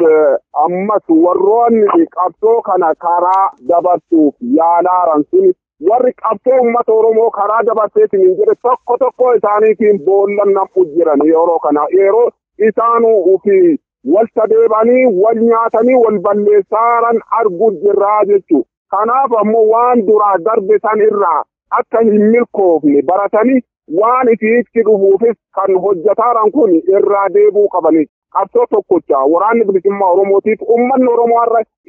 ammas 0.63 1.03
warroonni 1.25 2.05
qabsoo 2.15 2.61
kana 2.61 2.93
karaa 3.05 3.43
dabarsuuf 3.69 4.33
yaalaaran 4.57 5.23
suni 5.31 5.51
warri 5.89 6.13
qabsoo 6.21 6.57
uummata 6.63 6.93
Oromoo 6.99 7.29
karaa 7.37 7.61
dabarseetiin 7.69 8.21
hin 8.25 8.35
jedhe 8.39 8.55
tokko 8.67 8.97
tokko 9.03 9.31
isaaniitiin 9.39 9.99
boollan 10.05 10.53
nam'u 10.57 10.85
jiran 10.95 11.23
yeroo 11.31 11.59
kana 11.65 11.85
yeroo 11.99 12.27
isaanuu 12.69 13.37
fi 13.47 13.57
wal 14.13 14.27
sadeebanii 14.39 15.05
wal 15.23 15.41
nyaatanii 15.49 15.97
wal 16.03 16.19
balleessaaran 16.27 17.19
argu 17.39 17.71
jirraa 17.83 18.21
jechuudha. 18.31 18.67
Kanaaf 18.95 19.31
ammoo 19.41 19.65
waan 19.73 20.05
duraa 20.07 20.37
darbe 20.47 20.79
san 20.87 21.01
irraa 21.09 21.43
akka 21.79 22.01
hin 22.07 22.25
milkoofne 22.33 23.01
baratanii 23.11 23.61
waan 24.01 24.29
isiitti 24.33 24.83
dhufuufis 24.89 25.37
kan 25.59 25.79
hojjetaaran 25.85 26.51
kun 26.57 26.75
irraa 26.97 27.27
deebuu 27.37 27.67
qabanii. 27.77 28.05
Qabsoo 28.35 28.65
tokkocha 28.73 29.19
waraanni 29.33 29.65
bilisummaa 29.69 30.11
Oromootiif 30.15 30.61
uummanni 30.75 31.07
Oromoo 31.13 31.45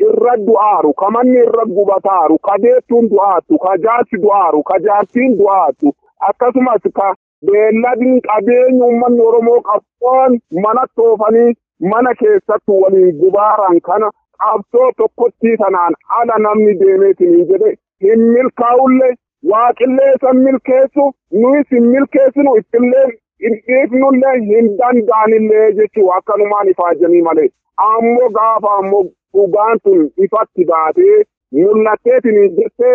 irra 0.07 0.35
du'aaru 0.47 0.93
kamanni 1.03 1.39
irra 1.45 1.65
gubataaru 1.77 2.39
ka 2.49 2.57
deettuun 2.65 3.09
du'aattu 3.13 3.59
ka 3.67 3.77
jaarsi 3.87 4.23
du'aaru 4.25 4.63
ka 4.71 4.79
jaartiin 4.89 5.37
du'aattu 5.39 5.93
akkasumas 6.29 6.85
ka 7.01 7.09
beelladni 7.51 8.21
qabeenyi 8.29 8.83
uummanni 8.89 9.27
Oromoo 9.31 9.61
qabsoon 9.71 10.39
mana 10.67 10.85
toofanii 10.97 11.55
mana 11.93 12.15
keessatti 12.21 12.79
waliin 12.83 13.17
gubaaran 13.23 13.81
kana 13.91 14.11
qabsoo 14.45 14.91
tokkotti 15.01 15.57
sanaan 15.63 15.95
ala 16.21 16.39
namni 16.47 16.75
deemeetiin 16.85 17.35
hin 17.37 17.49
jedhe 17.53 17.73
hin 18.07 18.23
milkaa'ullee 18.37 19.13
waaqillee 19.53 20.13
san 20.25 20.37
milkeessu 20.47 21.05
nuyis 21.43 21.71
hin 21.77 21.87
milkeessinu 21.95 22.55
ittillee 22.61 23.07
dhiifnullee 23.53 24.35
hin 24.51 24.69
danda'anillee 24.81 25.67
jechuu 25.79 26.11
akkanumaan 26.19 26.69
ifaajanii 26.73 27.23
malee 27.29 27.49
ammoo 27.89 28.29
gaafa 28.39 28.75
ammoo 28.83 29.03
dhugaan 29.39 29.79
tun 29.85 30.05
ifatti 30.27 30.65
baatee 30.71 31.17
mul'atteetiin 31.63 32.57
jettee 32.61 32.95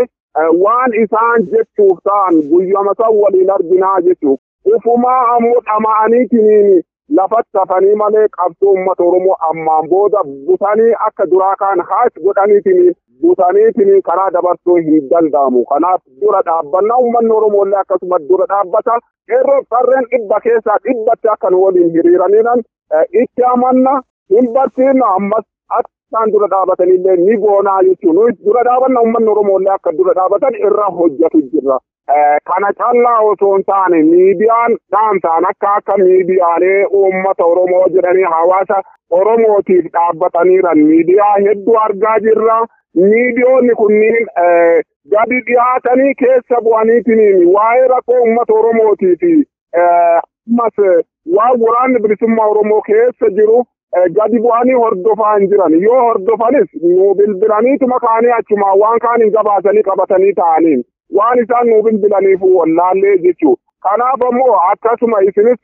waan 0.63 0.93
isaan 1.03 1.45
jechuuf 1.53 1.99
ta'an 2.09 2.41
guyyama 2.53 2.93
san 3.01 3.17
waliin 3.23 3.51
arginaa 3.57 3.97
jechuu 4.07 4.37
ufumaa 4.75 5.19
ammoo 5.35 5.61
dhama'aniitiin 5.69 6.81
lafatti 7.17 7.57
hafanii 7.59 7.95
malee 8.01 8.27
qabsoo 8.37 8.71
uummata 8.73 9.03
Oromoo 9.03 9.35
ammaan 9.49 9.89
booda 9.89 10.23
butanii 10.47 10.93
akka 11.07 11.25
duraa 11.31 11.55
kaan 11.61 11.79
haas 11.89 12.13
godhaniitiin 12.25 12.93
butaniitiin 13.21 14.01
karaa 14.09 14.29
dabarsuu 14.33 14.75
hin 14.87 15.09
danda'amu. 15.11 15.63
Kanaaf 15.71 16.01
dura 16.21 16.41
dhaabbannaa 16.49 16.97
uummanni 17.03 17.31
Oromoo 17.37 17.63
illee 17.65 17.79
akkasumas 17.81 18.21
dura 18.29 18.45
dhaabbata. 18.53 18.99
Qeerroo 19.27 19.61
qarreen 19.73 20.05
dhibba 20.11 20.39
keessaa 20.45 20.77
dhibbatti 20.85 21.27
akka 21.33 21.49
nu 21.49 21.63
waliin 21.63 21.91
hiriiraniinan 21.95 22.61
itti 23.23 23.43
amanna 23.53 24.01
hin 24.35 24.47
barsiifna 24.53 25.07
ammas 25.17 25.45
isaan 25.81 26.31
dura 26.33 26.47
dhaabatanillee 26.53 27.17
ni 27.25 27.37
goonaa 27.43 27.81
jechuun 27.89 28.33
dura 28.45 28.63
dhaabanna 28.69 29.01
uummanni 29.01 29.31
Oromoo 29.35 29.59
illee 29.59 29.73
akka 29.75 29.91
dura 29.97 30.13
dhaabatan 30.21 30.55
irra 30.67 30.87
hojjetu 30.99 31.41
jirra. 31.51 31.77
Kana 32.51 32.69
callaa 32.81 33.19
osoo 33.31 33.51
hin 33.55 33.63
taane 33.71 34.03
miidiyaan 34.03 34.75
dhaamsaan 34.95 35.45
akka 35.51 35.73
akka 35.79 35.97
miidiyaalee 36.03 36.85
uummata 37.01 37.45
Oromoo 37.53 37.85
jedhanii 37.95 38.23
hawaasa 38.35 38.81
Oromootiif 39.19 39.85
dhaabbataniiran. 39.93 40.77
Miidiyaa 40.89 41.35
hedduu 41.45 41.77
argaa 41.83 42.17
jirra. 42.25 42.57
Miidiyoonni 42.95 43.75
kunniin 43.81 44.27
gadi 45.15 45.39
dhiyaatanii 45.47 46.13
keessa 46.19 46.61
bu'aniitiin 46.67 47.47
waa'ee 47.55 47.87
rakkoo 47.93 48.19
uummata 48.25 48.53
Oromootiif 48.53 49.23
ammas 49.83 50.77
waan 51.37 51.59
waraanni 51.65 51.99
bilisummaa 52.03 52.47
Oromoo 52.53 52.81
keessa 52.91 53.29
jiru 53.39 53.63
gadi 54.19 54.39
bu'anii 54.45 54.77
hordofaa 54.83 55.35
hin 55.37 55.49
jiran. 55.49 55.81
Yoo 55.87 56.01
hordofanis 56.07 56.69
nu 56.83 57.15
bilbilaniituma 57.15 57.99
kaanii 58.05 58.31
achumaa 58.39 58.75
waan 58.83 58.99
kaan 59.07 59.21
hin 59.25 59.33
gabaasanii 59.37 59.83
qabatanii 59.89 60.33
ta'aniin 60.41 60.83
waan 61.17 61.39
isaan 61.43 61.67
nu 61.69 61.81
bilbilaniif 61.83 62.41
wallaallee 62.57 63.17
jechuudha. 63.25 63.61
Kanaaf 63.83 64.21
ammoo 64.29 64.53
akkasuma 64.71 65.21
isinis 65.29 65.61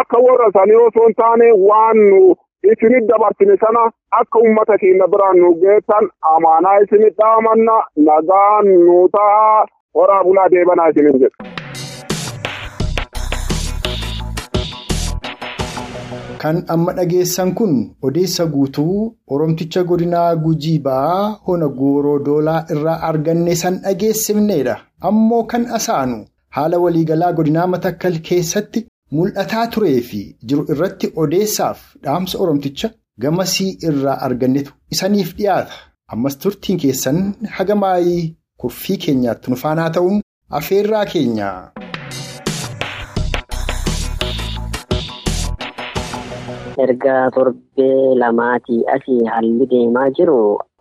akka 0.00 0.18
warra 0.26 0.50
sanii 0.56 0.80
osoo 0.86 1.06
hin 1.06 1.14
taane 1.20 1.52
waan 1.68 1.98
nu 2.10 2.34
isinit 2.72 3.06
dabarsine 3.08 3.56
sana 3.64 3.84
akka 4.20 4.38
uummata 4.38 4.78
keenya 4.82 5.08
biraan 5.14 5.38
nu 5.44 5.54
geessan 5.64 6.08
amaanaa 6.34 6.76
isinit 6.84 7.16
dhaamanna 7.22 7.76
nagaan 8.10 8.68
nu 8.86 9.08
ta'a 9.16 9.64
horaa 9.94 10.22
bulaa 10.24 10.48
deebanaa 10.56 10.88
isinin 10.94 11.18
jedha. 11.24 11.61
Kan 16.42 16.56
amma 16.74 16.92
dhageessan 16.98 17.50
kun 17.58 17.74
odeessa 18.06 18.44
guutuu 18.54 18.94
Oromticha 19.34 19.82
godinaa 19.90 20.30
Gujii 20.44 20.78
ba'aa 20.86 21.26
hona 21.48 21.68
gooroo 21.78 22.14
doolaa 22.28 22.64
irraa 22.74 22.96
arganne 23.08 23.54
san 23.60 23.76
dhageessifnedha. 23.84 24.74
Ammoo 25.10 25.42
kan 25.52 25.66
asaanu 25.78 26.18
haala 26.56 26.82
waliigalaa 26.84 27.32
godinaa 27.38 27.66
Matakkal 27.74 28.18
keessatti 28.28 28.84
mul'ataa 29.18 29.66
turee 29.76 30.00
fi 30.08 30.24
jiru 30.48 30.66
irratti 30.74 31.12
odeessaaf 31.24 31.86
dhaamsa 32.04 32.42
Oromticha 32.46 32.90
gamasii 33.26 33.70
irraa 33.90 34.18
argannetu 34.28 34.74
isaniif 34.96 35.34
dhiyaata. 35.38 35.80
Ammas 36.12 36.38
turtiin 36.42 36.82
keessan 36.82 37.22
haga 37.58 37.76
kurfii 38.62 38.96
keenyaatti 39.04 39.50
nu 39.50 39.56
faanaa 39.62 39.90
ta'uun 39.94 40.20
afeerraa 40.58 41.06
keenya. 41.12 41.48
Erga 46.84 47.30
torbee 47.34 48.14
lamaatii 48.22 48.84
asii 48.94 49.24
haalli 49.32 49.66
deemaa 49.72 50.08
jiru 50.18 50.38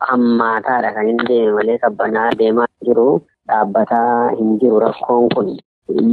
hammaataadha 0.09 0.91
kan 0.95 1.07
inni 1.11 1.25
deeme 1.29 1.51
malee 1.57 1.77
qabbanaa 1.83 2.29
deemaa 2.39 2.67
jiru 2.87 3.07
dhaabbataa 3.47 4.29
hin 4.39 4.57
jiru 4.61 4.79
rakkoon 4.85 5.27
kun. 5.35 5.49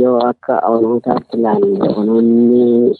Yoo 0.00 0.18
akka 0.28 0.58
onootaatti 0.72 1.36
ilaalle 1.40 1.88
onoonni 2.02 2.92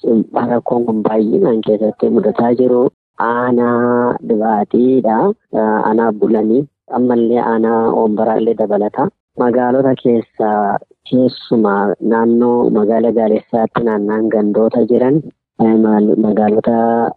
rakkoon 0.53 0.85
kun 0.89 1.03
baay'inaan 1.07 1.61
keessatti 1.69 2.11
mudataa 2.17 2.53
jiru. 2.61 2.83
Aanaa 3.29 4.15
dhibaatiidha. 4.29 5.17
Aanaa 5.65 6.13
bulanii. 6.21 6.65
Ammallee 6.99 7.41
aanaa 7.53 7.81
oombaraallee 8.03 8.55
dabalata. 8.61 9.09
Magaalota 9.43 9.95
keessaa 10.03 10.79
keessumaa 11.11 11.83
naannoo 12.13 12.71
magaala 12.77 13.13
gaalessaatti 13.19 13.85
naannaan 13.89 14.29
gandoota 14.35 14.85
jiran. 14.93 15.21
Magaalota 15.63 17.11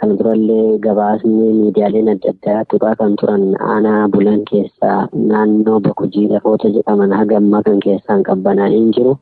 kana 0.00 0.14
durallee 0.18 0.78
gabaasni 0.84 1.52
miidiyaaleen 1.58 2.08
adda 2.12 2.30
addaa 2.32 2.64
tuqaa 2.70 2.94
kan 3.00 3.16
turan 3.20 3.44
aanaa 3.72 4.08
bulan 4.08 4.40
keessaa 4.50 5.08
naannoo 5.30 5.80
bakujii 5.86 6.28
lafoota 6.32 6.68
jedhaman 6.76 7.12
haga 7.12 7.36
ammaa 7.36 7.62
kan 7.62 7.80
keessaan 7.84 8.22
qabbanaan 8.28 8.72
hin 8.72 8.92
jiru. 8.96 9.16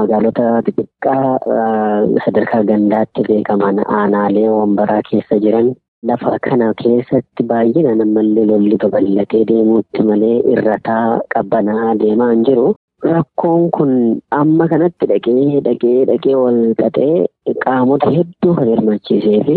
Magaalota 0.00 0.62
xixiqqaa 0.66 1.38
sadarkaa 2.24 2.62
gandaatti 2.72 3.22
beekaman 3.28 3.78
aanaalee 4.00 4.48
wambaraa 4.58 5.00
keessa 5.10 5.38
jiran 5.44 5.72
lafa 6.10 6.36
kana 6.48 6.74
keessatti 6.82 7.42
baay'inaan 7.52 8.00
ammallee 8.06 8.46
lolli 8.52 8.76
babal'atee 8.84 9.44
deemuutti 9.52 10.02
malee 10.10 10.36
irrataa 10.54 11.20
qabbanaa 11.34 11.94
deemaa 12.04 12.30
hin 12.34 12.44
jiru. 12.50 12.68
Rakkoon 13.14 13.70
kun 13.76 13.92
amma 14.38 14.64
kanatti 14.70 15.06
dhaqee 15.10 15.60
dhaqee 15.66 15.98
dhaqee 16.10 16.34
wal 16.40 16.58
qaxee 16.80 17.54
qaamota 17.64 18.10
hedduu 18.16 18.54
kan 18.58 18.68
hirmachiisee 18.72 19.40
fi 19.48 19.56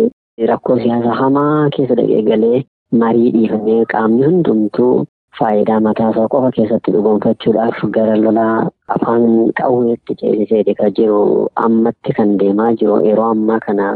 rakkoo 0.51 0.77
siyaasa 0.83 1.11
hamaa 1.21 1.69
keessa 1.75 1.95
dhaqee 1.99 2.21
galee 2.29 2.61
marii 3.01 3.31
dhiifamee 3.35 3.81
qaamni 3.93 4.25
hundumtuu 4.29 4.93
faayidaa 5.39 5.79
mataasaa 5.87 6.27
qofa 6.33 6.51
keessatti 6.57 6.91
dhugoonfachuudhaaf 6.95 7.83
gara 7.97 8.15
lolaa 8.25 8.57
afaan 8.95 9.25
qawweetti 9.61 10.15
ceesisee 10.21 10.63
dhiqaa 10.69 10.89
jiru 10.99 11.21
ammatti 11.67 12.13
kan 12.19 12.35
deemaa 12.43 12.71
jiru 12.81 12.99
yeroo 13.09 13.29
ammaa 13.37 13.59
kana 13.65 13.87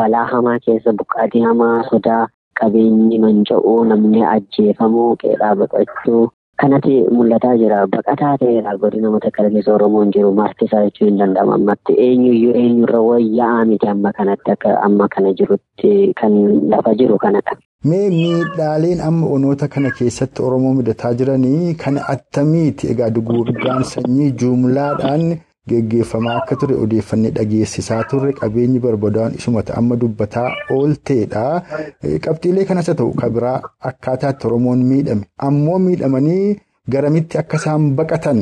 balaa 0.00 0.26
hamaa 0.34 0.58
keessa 0.66 0.92
buqqaatii 1.00 1.44
hamaa 1.48 1.74
sodaa 1.90 2.22
qabeenyi 2.60 3.18
manca'uu 3.26 3.80
namni 3.90 4.24
ajjeefamuu 4.34 5.10
qeeqaa 5.24 5.54
baqachuu. 5.62 6.22
Kanatti 6.62 6.94
mul'ataa 7.18 7.56
jira. 7.60 7.78
Baqataa 7.92 8.36
ta'eera 8.40 8.76
godina 8.82 9.10
Matakkal 9.10 9.50
keessa 9.54 9.72
Oromoon 9.74 10.12
jiru 10.16 10.30
maartii 10.40 10.66
isaa 10.70 10.82
jechuu 10.86 11.08
hin 11.08 11.18
danda'amu. 11.22 11.52
Ammatti 11.58 11.92
eenyuyyuu 12.06 12.54
eenyurra 12.62 13.00
wayyaa'aa 13.08 13.64
miti 13.70 13.88
amma 13.92 14.12
kanatti 14.18 14.50
akka 14.54 14.76
amma 14.88 15.08
kana 15.16 15.32
jirutti 15.40 15.92
kan 16.20 16.32
lafa 16.74 16.94
jiru 17.02 17.18
kanadha. 17.26 17.56
Mee 17.90 18.08
miidhaaleen 18.10 19.00
amma 19.10 19.26
onoota 19.36 19.68
kana 19.68 19.90
keessatti 19.98 20.42
Oromoo 20.48 20.74
mudataa 20.80 21.14
jiranii 21.22 21.74
kana 21.84 22.06
attamiiti? 22.14 22.86
Egaa 22.94 23.10
gurgurdaan 23.16 23.82
sanyii 23.94 24.30
jumlaadhaan 24.44 25.24
geggeeffamaa 25.70 26.34
akka 26.40 26.56
ture 26.60 26.74
odeeffannee 26.84 27.30
dhageessisaa 27.36 28.02
turre 28.10 28.32
qabeenyi 28.40 28.78
barbadaa'an 28.84 29.34
isumata 29.38 29.74
amma 29.80 29.96
dubbataa 30.02 30.48
oolteedha. 30.76 31.44
Qabxiilee 32.24 32.64
kanas 32.70 32.86
haa 32.90 32.94
ta'u 33.00 33.12
kan 33.22 33.30
biraa 33.36 33.56
akkaataatti 33.90 34.46
Oromoon 34.50 34.82
miidhame 34.90 35.24
ammoo 35.48 35.78
miidhamanii 35.86 36.56
garamitti 36.94 37.38
akka 37.42 37.56
isaan 37.62 37.90
baqatan 38.00 38.40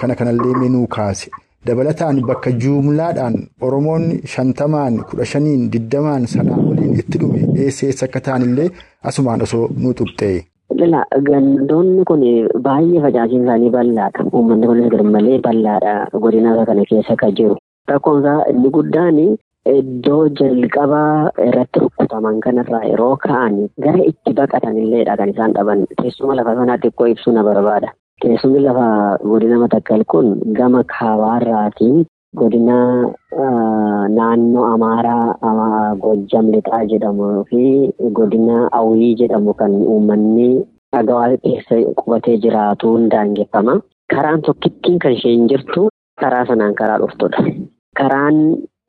kana 0.00 0.14
kanallee 0.20 0.54
menuu 0.62 0.86
kaase. 0.96 1.30
Dabalataan 1.66 2.18
bakka 2.26 2.50
jumlaadhaan 2.62 3.36
Oromoon 3.68 4.04
shantamaan 4.32 4.98
kudha 5.10 5.24
shaniin 5.30 5.62
digdamaan 5.72 6.26
sanaa 6.34 6.58
waliin 6.66 6.98
itti 7.00 7.18
dhume 7.22 7.40
eessa 7.62 7.86
eessa 7.86 8.04
akka 8.08 8.20
ta'anillee 8.28 8.68
asumaan 9.10 9.42
osoo 9.46 9.64
nu 9.84 9.94
tuqxee. 10.00 10.36
Gandoonni 10.76 12.04
kun 12.04 12.22
baay'ee 12.62 13.00
facaatiin 13.04 13.44
isaanii 13.44 13.70
bal'aadha. 13.70 14.24
Uummanni 14.32 14.66
kunis 14.66 14.90
garmalee 14.94 15.38
bal'aadha. 15.46 15.94
Godina 16.24 16.64
kana 16.66 16.84
keessa 16.90 17.16
kan 17.16 17.32
jiru. 17.38 17.56
Rakkoon 17.88 18.20
isaa 18.20 18.44
inni 18.50 18.70
guddaan 18.70 19.18
iddoo 19.66 20.28
jalqabaa 20.38 21.30
irratti 21.48 21.80
rukkutaman 21.84 22.40
kanarraa 22.40 22.82
yeroo 22.90 23.16
ka'an 23.26 23.68
gara 23.84 24.02
itti 24.10 24.34
baqatan 24.40 24.76
illeedha 24.82 25.16
kan 25.16 25.28
isaan 25.34 25.52
dhaban. 25.54 25.86
Teessuma 26.02 26.34
lafa 26.36 26.54
sanaa 26.58 26.78
xiqqoo 26.82 27.06
ibsuu 27.14 27.32
na 27.32 27.42
barbaada. 27.46 27.88
Teessumni 28.22 28.60
lafa 28.66 29.18
godina 29.30 29.58
Matakkal 29.62 30.04
kun 30.12 30.28
gama 30.58 30.82
kaabaarraatiin 30.84 32.04
godina 32.40 32.78
naannoo 34.16 34.64
Amaaraa 34.74 35.94
Gojjam 36.04 36.50
Lixaa 36.54 36.84
jedhamu 36.92 37.44
fi 37.50 37.62
godina 38.18 38.68
Awwii 38.78 39.14
jedhamu 39.20 39.54
kan 39.60 39.72
uummanni 39.94 40.48
dhagawaa 40.92 41.36
keessa 41.44 41.76
qubatee 42.00 42.36
jiraatuun 42.44 43.08
daangeffama. 43.14 43.80
Karaan 44.14 44.42
tokkittiin 44.42 44.98
kan 44.98 45.12
isheen 45.12 45.48
jirtu 45.48 45.88
karaa 46.20 46.44
sanaan 46.50 46.74
karaa 46.80 46.98
dhuftudha. 47.02 47.42
Karaan 47.98 48.38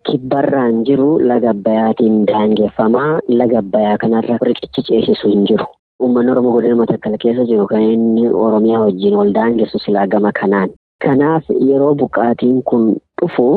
kibbarraan 0.09 0.83
jiru 0.89 1.09
laga 1.31 1.49
Abbayaatiin 1.55 2.25
daangeffama. 2.31 3.19
Laga 3.39 3.59
Abbayaa 3.63 3.97
kanarra 4.03 4.37
riqichi 4.49 4.83
ceesisu 4.89 5.27
hin 5.33 5.45
jiru. 5.49 5.65
Uummanni 6.03 6.31
Oromoo 6.31 6.51
godina 6.53 6.75
Matakkal 6.83 7.17
keessa 7.23 7.45
jiru 7.49 7.67
kan 7.67 7.81
inni 7.81 8.27
Oromiyaa 8.29 8.81
wajjin 8.85 9.15
wal 9.21 9.33
daangessu 9.39 9.79
silaa 9.85 10.07
gama 10.07 10.31
kanaan. 10.41 10.69
Kanaaf 11.03 11.49
yeroo 11.69 11.95
buqqaatiin 11.95 12.61
kun 12.69 12.85
dhufu 13.21 13.47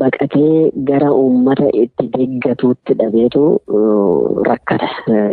baqatee 0.00 0.70
gara 0.88 1.10
uummata 1.22 1.66
itti 1.82 2.06
deeggatuutti 2.14 2.94
dhabeetu 3.00 3.42
rakkata 4.48 4.88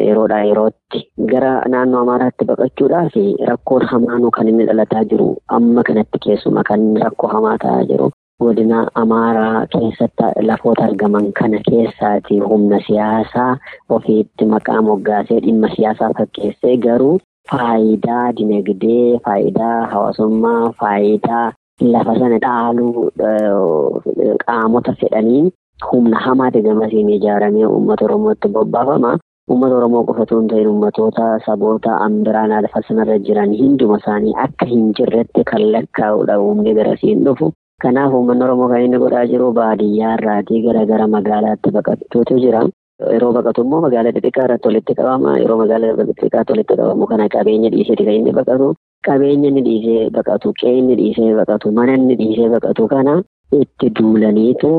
yeroodhaa 0.08 0.44
yerootti. 0.50 1.00
Gara 1.32 1.54
naannoo 1.76 2.02
Amaaraatti 2.06 2.46
baqachuudhaaf 2.52 3.16
rakkoon 3.50 3.86
hamaanuu 3.94 4.32
kan 4.38 4.48
inni 4.52 4.66
dhalataa 4.70 5.04
jiru 5.14 5.30
amma 5.58 5.84
kanatti 5.88 6.20
keessuma 6.26 6.64
kan 6.70 6.86
rakkoo 7.06 7.30
hamaa 7.34 7.58
ta'aa 7.64 7.84
jiru. 7.92 8.10
Godina 8.44 8.80
Amaaraa 9.02 9.66
keessatti 9.74 10.46
lafoota 10.48 10.84
argaman 10.86 11.28
kana 11.40 11.60
keessaati 11.70 12.40
humna 12.40 12.80
siyaasaa 12.88 13.52
ofiitti 13.98 14.46
maqaa 14.54 14.82
moggaasee 14.88 15.40
dhimma 15.46 15.70
siyaasaa 15.76 16.10
fakkeessee 16.18 16.78
garuu 16.86 17.20
faayidaa 17.52 18.32
dinagdee, 18.38 19.20
faayidaa 19.26 19.86
hawaasummaa, 19.92 20.72
faayidaa 20.80 21.52
lafa 21.82 22.14
sana 22.20 22.38
dhaaluu 22.40 23.10
qaamota 24.46 24.94
fedhanii 25.02 25.52
humna 25.92 26.20
hamaa 26.26 26.52
gamasiin 26.52 27.10
ijaaramee 27.10 27.66
uummata 27.66 28.06
Oromootti 28.06 28.48
bobbaafama. 28.48 29.18
uummata 29.52 29.76
Oromoo 29.78 30.04
qofatu 30.08 30.40
hin 30.40 30.48
ta'in 30.52 30.68
uummatoota 30.68 31.40
saboota 31.46 31.96
ambiraan 32.06 32.52
alfa 32.60 32.82
sanarra 32.88 33.18
jiran 33.30 33.56
hunduma 33.62 33.98
isaanii 34.02 34.34
akka 34.46 34.66
hin 34.70 34.94
jirretti 35.00 35.44
kan 35.50 35.66
lakkaa'udha 35.74 36.38
uumni 36.44 36.74
garasiin 36.78 37.26
dhufu. 37.26 37.52
Kanaaf 37.84 38.14
uummanni 38.14 38.44
Oromoo 38.46 38.70
kan 38.70 38.82
inni 38.86 38.98
godhaa 39.04 39.26
jiru 39.34 39.52
baadiyyaa 39.60 40.14
irraatii 40.20 40.62
gara 40.68 40.86
gara 40.86 41.08
magaalaatti 41.18 41.72
baqatuutu 41.78 42.40
jira. 42.46 42.62
Yeroo 43.14 43.34
baqatu 43.40 43.62
immoo 43.68 43.82
magaalaa 43.88 44.12
xixiqqaa 44.16 44.46
irratti 44.48 44.68
walitti 44.72 44.94
qabama. 45.02 45.36
Yeroo 45.44 45.58
magaalaa 45.64 45.98
xixiqqaatti 46.00 46.52
walitti 46.56 46.76
qabamu 46.82 47.06
kana 47.12 47.28
qabeenya 47.36 47.70
dhiiseeti 47.76 48.04
kan 48.08 48.14
inni 48.22 48.32
baqatu. 48.40 48.74
Qabeenya 49.08 49.48
inni 49.50 49.62
dhiisee 49.68 50.10
baqatu, 50.16 50.54
qe'ee 50.60 50.78
inni 50.80 50.96
dhiisee 51.00 51.34
baqatu, 51.40 51.72
mana 51.78 51.94
inni 52.00 52.16
dhiisee 52.22 52.50
baqatu 52.56 52.88
kana 52.94 53.14
itti 53.62 53.90
duulaniitu 54.00 54.70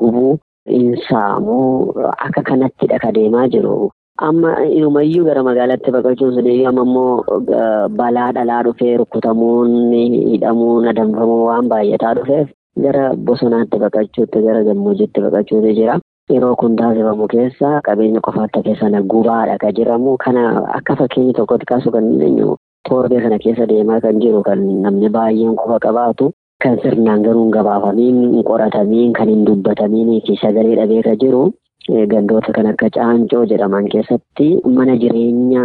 gubuu, 0.00 0.38
insaamuu 0.78 1.92
akka 2.26 2.42
kanattidha 2.48 2.98
ka 3.04 3.12
deemaa 3.16 3.48
jiru. 3.54 3.90
Amma 4.26 4.50
inumayyuu 4.78 5.24
gara 5.26 5.42
magaalaatti 5.42 5.90
baqachuun 5.96 6.34
sun 6.34 6.48
amma 6.70 6.82
immoo 6.86 7.24
balaa 7.98 8.32
dhalaa 8.32 8.62
dhufee 8.66 8.96
rukutamuun, 8.96 9.92
hidhamuun, 10.32 10.88
adamfamuun 10.92 11.42
waan 11.48 11.68
baay'ataa 11.72 12.14
dhufeef 12.18 12.48
gara 12.84 13.14
bosonaatti 13.16 13.78
baqachuutti, 13.84 14.42
gara 14.46 14.62
gammoojjiitti 14.68 15.20
baqachuutu 15.26 15.74
jira. 15.78 15.98
Yeroo 16.32 16.54
kun 16.56 16.76
taasifamu 16.76 17.26
keessa 17.28 17.80
qabeenya 17.86 18.20
qofaatti 18.26 18.62
keessa 18.66 18.88
gubaadha 19.12 19.58
kan 19.58 19.74
jedhamu. 19.78 20.16
Kana 20.24 20.62
akka 20.78 20.96
fakkeenya 20.96 21.32
tokkotti 21.36 21.66
kaasuu 21.66 21.92
kan 21.92 22.06
dandeenyu 22.08 22.56
torbee 22.88 23.20
kana 23.26 23.38
keessa 23.38 23.66
deemaa 23.72 24.00
kan 24.06 24.20
jiru 24.22 24.42
kan 24.48 24.62
namni 24.86 25.08
baay'een 25.18 25.56
qofa 25.56 25.78
qabaatu. 25.86 26.30
Kan 26.62 26.78
sirnaan 26.82 27.22
garuu 27.26 27.42
hin 27.44 27.50
gabaafamiin, 27.56 28.18
hin 28.34 28.44
qoratamiin, 28.50 29.12
kan 29.12 29.28
hin 29.28 29.44
dubbatamiin 29.46 30.20
fi 30.26 30.36
sagalee 30.42 30.76
dhabee 30.80 31.02
kan 31.08 31.18
jiru. 31.22 31.42
Gandoota 32.12 32.52
kan 32.56 32.66
akka 32.70 32.88
caancoo 32.96 33.42
jedhaman 33.50 33.88
keessatti 33.94 34.46
mana 34.76 34.94
jireenya 35.02 35.64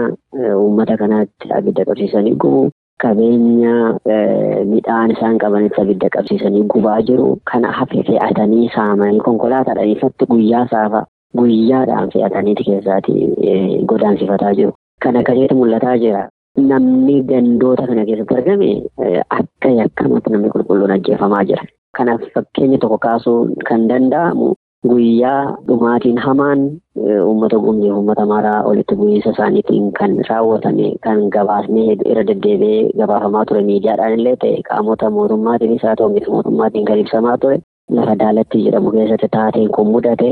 uummata 0.55 0.97
kanaatti 1.01 1.51
abidda 1.59 1.85
qabsiisanii 1.91 2.35
gubu. 2.43 2.63
Qabeenya 3.03 3.75
midhaan 4.71 5.11
isaan 5.15 5.37
qabanitti 5.43 5.81
abidda 5.81 6.09
qabsiisanii 6.15 6.63
gubaa 6.73 6.97
jiru. 7.11 7.29
Kana 7.51 7.71
hafe 7.77 8.03
fe'atanii 8.09 8.67
saamanii 8.75 9.19
konkolaataadhaan 9.27 9.93
ifatti 9.95 10.25
guyyaa 10.33 10.65
saafa 10.73 11.05
guyyaadhaan 11.37 12.11
fe'ataniiti 12.15 12.63
keessaati 12.71 13.15
godaansifataa 13.93 14.53
jiru. 14.59 14.73
Kana 15.03 15.19
akkasitti 15.23 15.55
mul'ataa 15.61 15.95
jira. 16.03 16.27
Namni 16.57 17.21
gandoota 17.29 17.85
kana 17.87 18.05
keessatti 18.05 18.35
argame 18.35 18.69
akka 19.39 19.69
yakkamatti 19.81 20.31
namni 20.33 20.49
qulqulluun 20.55 20.91
ajjeefamaa 20.95 21.43
jira. 21.49 21.63
Kanaaf 21.97 22.21
fakkeenya 22.33 22.77
tokko 22.81 22.97
kaasuu 23.05 23.53
kan 23.69 23.85
danda'amu 23.91 24.47
guyyaa 24.89 25.55
dhumaatiin 25.67 26.17
hamaan 26.25 26.59
uummata 26.97 27.57
gumbii 27.65 27.91
uummata 27.91 28.25
maraa 28.25 28.63
walitti 28.67 28.95
bu'iinsa 28.99 29.31
isaaniitiin 29.35 29.91
kan 29.99 30.17
raawwatame 30.29 30.91
kan 31.05 31.23
gabaasnee 31.35 31.95
irra 32.11 32.23
deddeebi'ee 32.31 32.91
gabaafamaa 33.01 33.45
ture 33.49 33.61
miidiyaadhaan 33.69 34.13
illee 34.19 34.35
ta'e 34.43 34.61
qaamota 34.69 35.09
mootummaatiinis 35.17 35.83
haa 35.87 35.95
ta'u 36.01 36.09
miti 36.13 36.31
mootummaatiin 36.35 36.85
kan 36.91 36.99
ibsamaa 37.05 37.37
ture 37.45 37.59
lafa 37.97 38.15
daalatti 38.23 38.63
jedhamu 38.67 38.91
keessatti 38.97 39.27
taateen 39.37 39.69
kun 39.77 39.87
mudate 39.95 40.29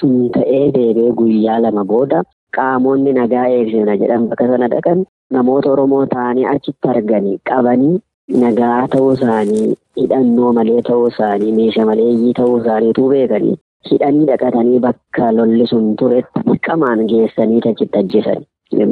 sun 0.00 0.16
ta'ee 0.38 0.64
deebi'ee 0.78 1.12
guyyaa 1.20 1.60
lama 1.66 1.84
booda 1.92 2.22
qaamonni 2.58 3.12
nagaa 3.20 3.46
eegsisna 3.58 3.96
jedhan 4.02 4.26
bakka 4.32 4.46
sana 4.52 4.68
dhaqan 4.74 5.04
namoota 5.34 5.70
Oromoo 5.74 6.06
ta'anii 6.14 6.44
achitti 6.54 6.88
arganii 6.94 7.38
qabanii 7.50 7.94
nagaa 8.42 8.88
ta'uu 8.92 9.12
isaanii 9.18 9.66
hidhannoo 10.00 10.52
malee 10.58 10.82
ta'uu 10.88 11.06
isaanii 11.14 11.52
meeshaa 11.58 11.86
maleeyyii 11.90 12.32
ta'uu 12.40 12.56
isaaniitu 12.62 13.08
beekanii 13.14 13.56
hidhanii 13.90 14.26
dhaqatanii 14.30 14.78
bakka 14.86 15.32
lolli 15.38 15.66
sun 15.72 15.90
turetti 16.02 16.40
dirqamaan 16.46 17.04
geessanii 17.12 17.60
achitti 17.72 17.98
ajjeesan. 18.02 18.42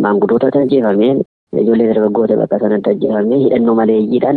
Maanguddoota 0.02 0.58
ajjeefamee 0.66 1.14
ijoollee 1.62 1.88
dargaggoota 1.94 2.36
bakka 2.42 2.58
sanatti 2.62 2.90
ajjeefamee 2.94 3.38
hidhannoo 3.44 3.74
maleeyyiidha 3.80 4.32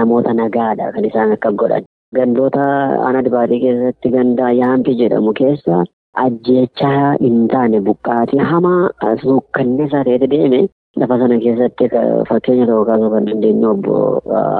namoota 0.00 0.34
nagaadha 0.42 0.92
kan 0.92 1.04
isaan 1.10 1.32
akka 1.38 1.52
godhan. 1.62 1.84
Gandoota 2.16 2.64
aanaa 3.06 3.24
dibaatii 3.24 3.60
keessatti 3.64 4.10
gandaa 4.16 4.50
yaampi 4.60 4.94
jedhamu 5.00 5.32
keessa 5.40 5.84
ajjeechaa 6.24 7.12
hin 7.20 7.38
taane 7.52 7.80
buqqaatii 7.88 8.44
hamaa 8.52 9.16
suukkanneessaa 9.22 10.04
ta'etu 10.08 10.28
deeme 10.34 10.60
lafa 11.00 11.18
sana 11.20 11.38
keessatti 11.44 11.88
fakkeenya 12.28 12.66
tokko 12.70 12.84
kaasuu 12.88 13.10
kan 13.14 13.24
dandeenyu 13.28 13.68
obbo 13.74 13.94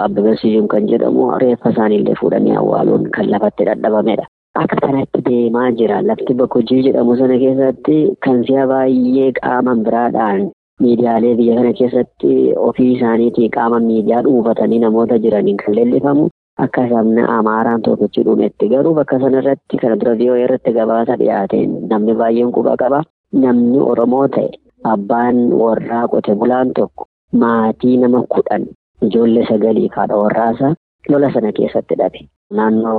Abbabee 0.04 0.36
Siyyuum 0.42 0.68
kan 0.74 0.86
jedhamu 0.92 1.26
reeffa 1.42 1.70
isaaniillee 1.74 2.14
fuudhanii 2.20 2.56
awwaaluun 2.60 3.10
kan 3.16 3.28
lafatti 3.34 3.64
dadhabamedha. 3.68 4.24
Akka 4.62 4.76
kanatti 4.84 5.20
deemaa 5.28 5.70
jira 5.80 6.00
lafti 6.08 6.34
bakka 6.40 6.58
hojii 6.60 6.82
jedhamu 6.88 7.16
sana 7.20 7.36
keessatti 7.42 7.96
kan 8.24 8.42
si'a 8.48 8.66
baay'ee 8.72 9.32
qaama 9.40 9.74
biraadhaan 9.86 10.50
miidiyaalee 10.80 11.34
biyya 11.40 11.56
kana 11.60 11.72
keessatti 11.80 12.32
ofii 12.68 12.90
isaaniitii 12.96 13.48
qaama 13.56 13.80
miidiyaa 13.88 14.22
dhuunfatanii 14.28 14.78
namoota 14.86 15.18
jiraniin 15.24 15.56
kan 15.64 15.74
leellifamu. 15.76 16.28
Akka 16.64 16.88
sabni 16.88 17.22
Amaaraan 17.36 17.82
tokkichi 17.82 18.22
dhumetti 18.24 18.68
garuu 18.72 18.94
bakka 18.94 19.18
sanarratti 19.20 19.76
kana 19.84 19.96
dura 20.00 20.14
biyya 20.16 20.36
irratti 20.44 20.72
gabaasa 20.80 21.16
dhiyaateen 21.20 21.78
namni 21.92 22.14
baay'een 22.24 22.52
quba 22.56 22.76
qaba. 22.82 23.02
Namni 23.32 23.80
Oromoo 23.80 24.26
ta'e 24.28 24.48
abbaan 24.84 25.36
warraa 25.62 26.06
qote 26.08 26.34
bulaan 26.34 26.72
tokko 26.78 27.06
maatii 27.42 27.96
nama 27.96 28.22
kudhan 28.34 28.66
ijoollee 29.02 29.46
sagalii 29.48 29.88
haadha 29.96 30.16
warraasa 30.22 30.74
lola 31.08 31.32
sana 31.34 31.52
keessatti 31.52 31.94
dhabe. 31.98 32.20
Naannoo 32.56 32.98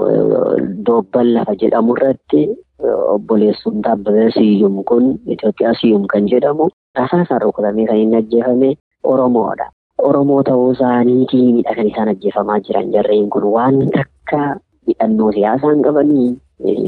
Doobban 0.86 1.34
lafa 1.34 1.56
jedhamu 1.62 1.94
irratti 1.98 2.48
obboleessummaa 3.16 3.92
Abbabee 3.94 4.32
Siyyum 4.32 4.84
kun 4.84 5.20
Itoophiyaa 5.28 5.74
Siyyum 5.82 6.08
kan 6.14 6.28
jedhamu 6.32 6.70
rasaasaan 6.98 7.42
rukutamee 7.42 7.86
kan 7.88 7.98
inni 7.98 8.18
ajjeefame 8.18 8.74
Oromoodha. 9.04 9.70
Oromoo 10.04 10.44
ta'uu 10.44 10.72
isaaniitiinidha 10.72 11.76
kan 11.76 11.88
isaan 11.88 12.10
ajjeefamaa 12.10 12.60
jiran 12.60 12.92
jarreen 12.92 13.30
kun 13.30 13.44
waan 13.56 13.78
takka 13.96 14.42
hidhannoo 14.88 15.32
siyaasaan 15.32 15.82
qabanii 15.86 16.30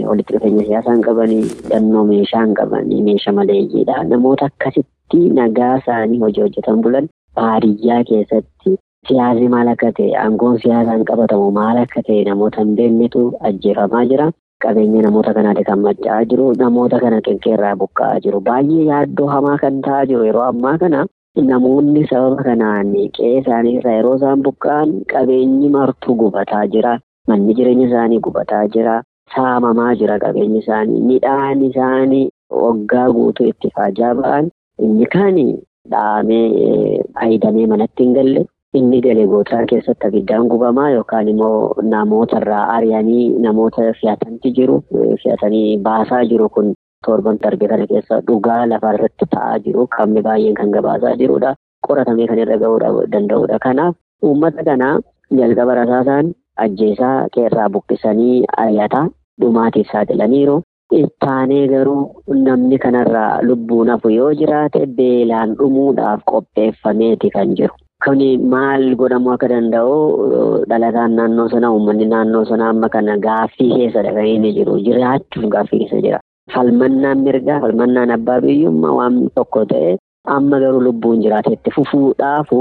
walitti 0.09 0.33
dhufeenya 0.33 0.63
siyaasaan 0.67 1.01
qabanii 1.07 1.41
hidhannoo 1.43 2.03
meeshaan 2.11 2.53
qabanii 2.59 3.01
meeshaa 3.07 3.33
maleeyyiidha. 3.39 4.03
Namoota 4.11 4.45
akkasitti 4.51 5.19
nagaa 5.39 5.75
isaanii 5.81 6.19
hojii 6.23 6.41
hojjetan 6.45 6.81
bulan 6.85 7.09
baadiyyaa 7.39 8.03
keessatti 8.09 8.75
siyaasni 9.07 9.49
maal 9.55 9.67
akka 9.73 9.91
ta'e 9.97 10.11
aangoon 10.23 10.59
siyaasaan 10.63 11.03
qabatamu 11.11 11.51
maal 11.59 11.77
akka 11.83 12.01
ta'e 12.07 12.23
namoota 12.29 12.61
hin 12.63 12.75
beeknetu 12.79 13.23
ajjeefamaa 13.49 14.05
jira. 14.11 14.27
Qabeenya 14.63 15.01
namoota 15.07 15.33
kanaati 15.37 15.63
kan 15.69 15.79
manca'aa 15.85 16.23
jiru. 16.31 16.45
Namoota 16.63 16.99
kana 17.03 17.19
qeqqeerraa 17.27 17.75
buqqa'aa 17.81 18.19
jiru. 18.25 18.39
Baay'ee 18.49 18.85
yaaddoo 18.91 19.27
hamaa 19.33 19.57
kan 19.63 19.81
ta'aa 19.87 20.05
jiru 20.11 20.23
yeroo 20.29 20.45
ammaa 20.51 20.77
kana. 20.83 21.01
Namoonni 21.49 22.05
sababa 22.11 22.43
kanaan 22.47 22.93
qe'ee 23.17 23.33
isaanii 23.41 23.73
irraa 23.79 23.95
yeroo 23.97 24.15
isaan 24.21 24.41
buqqa'an 24.47 24.93
qabeenyi 25.13 25.69
martuu 25.75 26.15
gubataa 26.21 26.63
jira. 26.77 26.93
Manni 27.27 27.53
jireenya 27.57 27.87
isaanii 27.89 28.19
gubataa 28.29 28.63
jira. 28.77 28.95
Saamamaa 29.35 29.95
jira 29.99 30.19
qabeenyi 30.19 30.59
isaanii. 30.63 31.01
Midhaan 31.11 31.61
isaanii 31.69 32.29
waggaa 32.63 33.07
guutuu 33.17 33.47
itti 33.51 33.71
faajaa 33.77 34.13
ba'an. 34.21 34.49
Inni 34.87 35.05
kaan 35.15 35.37
dhahamee 35.91 37.01
ayidamee 37.25 37.67
manatti 37.73 38.03
hin 38.03 38.13
galle. 38.19 38.45
Inni 38.79 39.01
galee 39.01 39.27
gootaa 39.33 39.65
keessatti 39.71 40.07
abiddaan 40.07 40.47
gubamaa 40.53 40.89
yookaan 40.95 41.27
immoo 41.33 41.75
namoota 41.91 42.37
irraa 42.43 42.63
ari'anii 42.77 43.27
namoota 43.47 43.91
fe'atanti 44.01 44.51
jiru. 44.57 44.81
Fe'atanii 45.23 45.77
baasaa 45.89 46.23
jiru 46.33 46.49
kun. 46.57 46.73
torban 47.05 47.35
darbe 47.41 47.67
kana 47.71 47.85
keessa 47.89 48.15
dhugaa 48.27 48.61
lafa 48.69 48.91
irratti 48.95 49.25
ta'aa 49.33 49.57
jiru 49.65 49.83
qaamni 49.95 50.21
baay'een 50.27 50.55
kan 50.59 50.71
gabaasaa 50.75 51.11
jirudha. 51.19 51.51
Qoratamee 51.87 52.25
kan 52.29 52.39
irra 52.43 52.55
gahuu 52.63 52.79
danda'udha. 53.13 53.59
Kanaaf 53.65 53.95
uummata 54.29 54.63
kana 54.69 54.87
jalqaba 55.39 55.75
rasaasaan 55.79 56.31
ajjeesaa 56.65 57.27
qeerraa 57.35 57.67
buqqisanii 57.75 58.39
ari'ataa 58.63 59.03
dhumaatiif 59.41 59.87
saaxilaniiru. 59.91 60.57
Ittaanee 60.99 61.67
garuu 61.67 62.01
namni 62.47 62.77
kanarraa 62.83 63.41
lubbuun 63.47 63.89
hafu 63.89 64.09
yoo 64.17 64.33
jiraate 64.41 64.85
beelaan 64.97 65.55
dhumuudhaaf 65.59 66.21
qopheeffameeti 66.31 67.29
kan 67.35 67.55
jiru. 67.59 67.73
Kuni 68.05 68.37
maal 68.37 68.83
godhamuu 68.99 69.31
akka 69.33 69.47
danda'u 69.49 69.95
dhalataan 70.69 71.15
naannoo 71.19 71.47
sana 71.53 71.71
uummanni 71.73 72.05
naannoo 72.13 72.45
sana 72.49 72.69
amma 72.69 72.89
kana 72.95 73.17
gaaffii 73.25 73.69
keessadha 73.77 74.13
kan 74.17 74.27
inni 74.35 74.51
jiru. 74.57 74.77
Jiraachuuf 74.87 75.45
gaaffii 75.55 75.79
keessa 75.83 76.01
jira. 76.05 76.19
Falmannaan 76.53 77.23
mirgaa 77.27 77.59
falmannaan 77.63 78.11
abbaa 78.17 78.41
biyyummaa 78.45 78.93
waan 78.99 79.15
tokko 79.35 79.65
ta'e 79.71 79.95
amma 80.35 80.59
garuu 80.63 80.81
lubbuun 80.87 81.21
jiraatetti 81.23 81.71
fufuudhaafu 81.77 82.59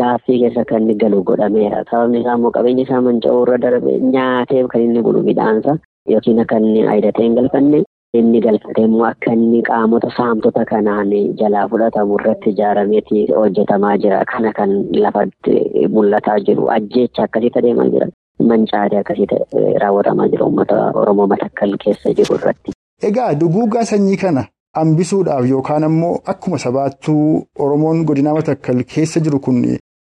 gaaffii 0.00 0.38
keessa 0.44 0.64
kan 0.70 0.82
inni 0.82 0.94
galu 1.02 1.20
godhameera. 1.30 1.84
Sababni 1.90 2.20
isaa 2.24 2.36
immoo 2.40 2.50
qabeenya 2.56 2.82
isaa 2.88 3.00
manca'uu 3.08 3.42
irra 3.44 3.58
darbe 3.66 3.92
nyaateef 4.14 4.66
kan 4.72 4.80
inni 4.86 5.02
bulu 5.08 5.22
midhaansa 5.28 5.76
yookiin 6.14 6.40
akka 6.44 6.56
inni 6.62 6.82
ayidatee 6.94 7.24
hin 7.26 7.34
galfanne 7.38 7.82
inni 8.20 8.40
galfatee 8.46 8.84
immoo 8.88 9.04
akka 9.10 9.32
inni 9.36 9.62
qaamota 9.68 10.10
saamtota 10.16 10.64
kanaan 10.72 11.10
jalaa 11.40 11.68
fudhatamu 11.72 12.14
irratti 12.20 12.50
ijaarameeti 12.56 13.26
hojjetamaa 13.38 13.96
jira. 14.04 14.20
Kana 14.32 14.52
kan 14.58 14.70
lafatti 15.04 15.54
mul'ataa 15.96 16.38
jiru 16.48 16.68
ajjeecha 16.76 17.22
akkasitti 17.28 17.58
adeemaa 17.62 17.88
jira. 17.94 18.06
Mancaatee 18.50 18.98
akkasitti 19.04 19.36
raawwatamaa 19.82 20.28
jira 20.34 20.44
uummata 20.46 20.80
Oromoo 21.02 21.26
matakkal 21.32 21.76
keessa 21.84 22.12
jiru 22.20 22.34
irratti. 22.40 22.72
Egaa 23.08 23.34
duguuggaa 23.40 23.84
sanyii 23.84 24.16
kana 24.16 24.44
hambisuudhaaf 24.76 25.48
yookaan 25.50 25.84
ammoo 25.84 26.14
akkuma 26.32 26.58
sabaattuu 26.58 27.42
Oromoon 27.58 28.04
godina 28.04 28.34
Matakkal 28.34 28.82
keessa 28.94 29.20
jiru 29.20 29.38
kun 29.46 29.60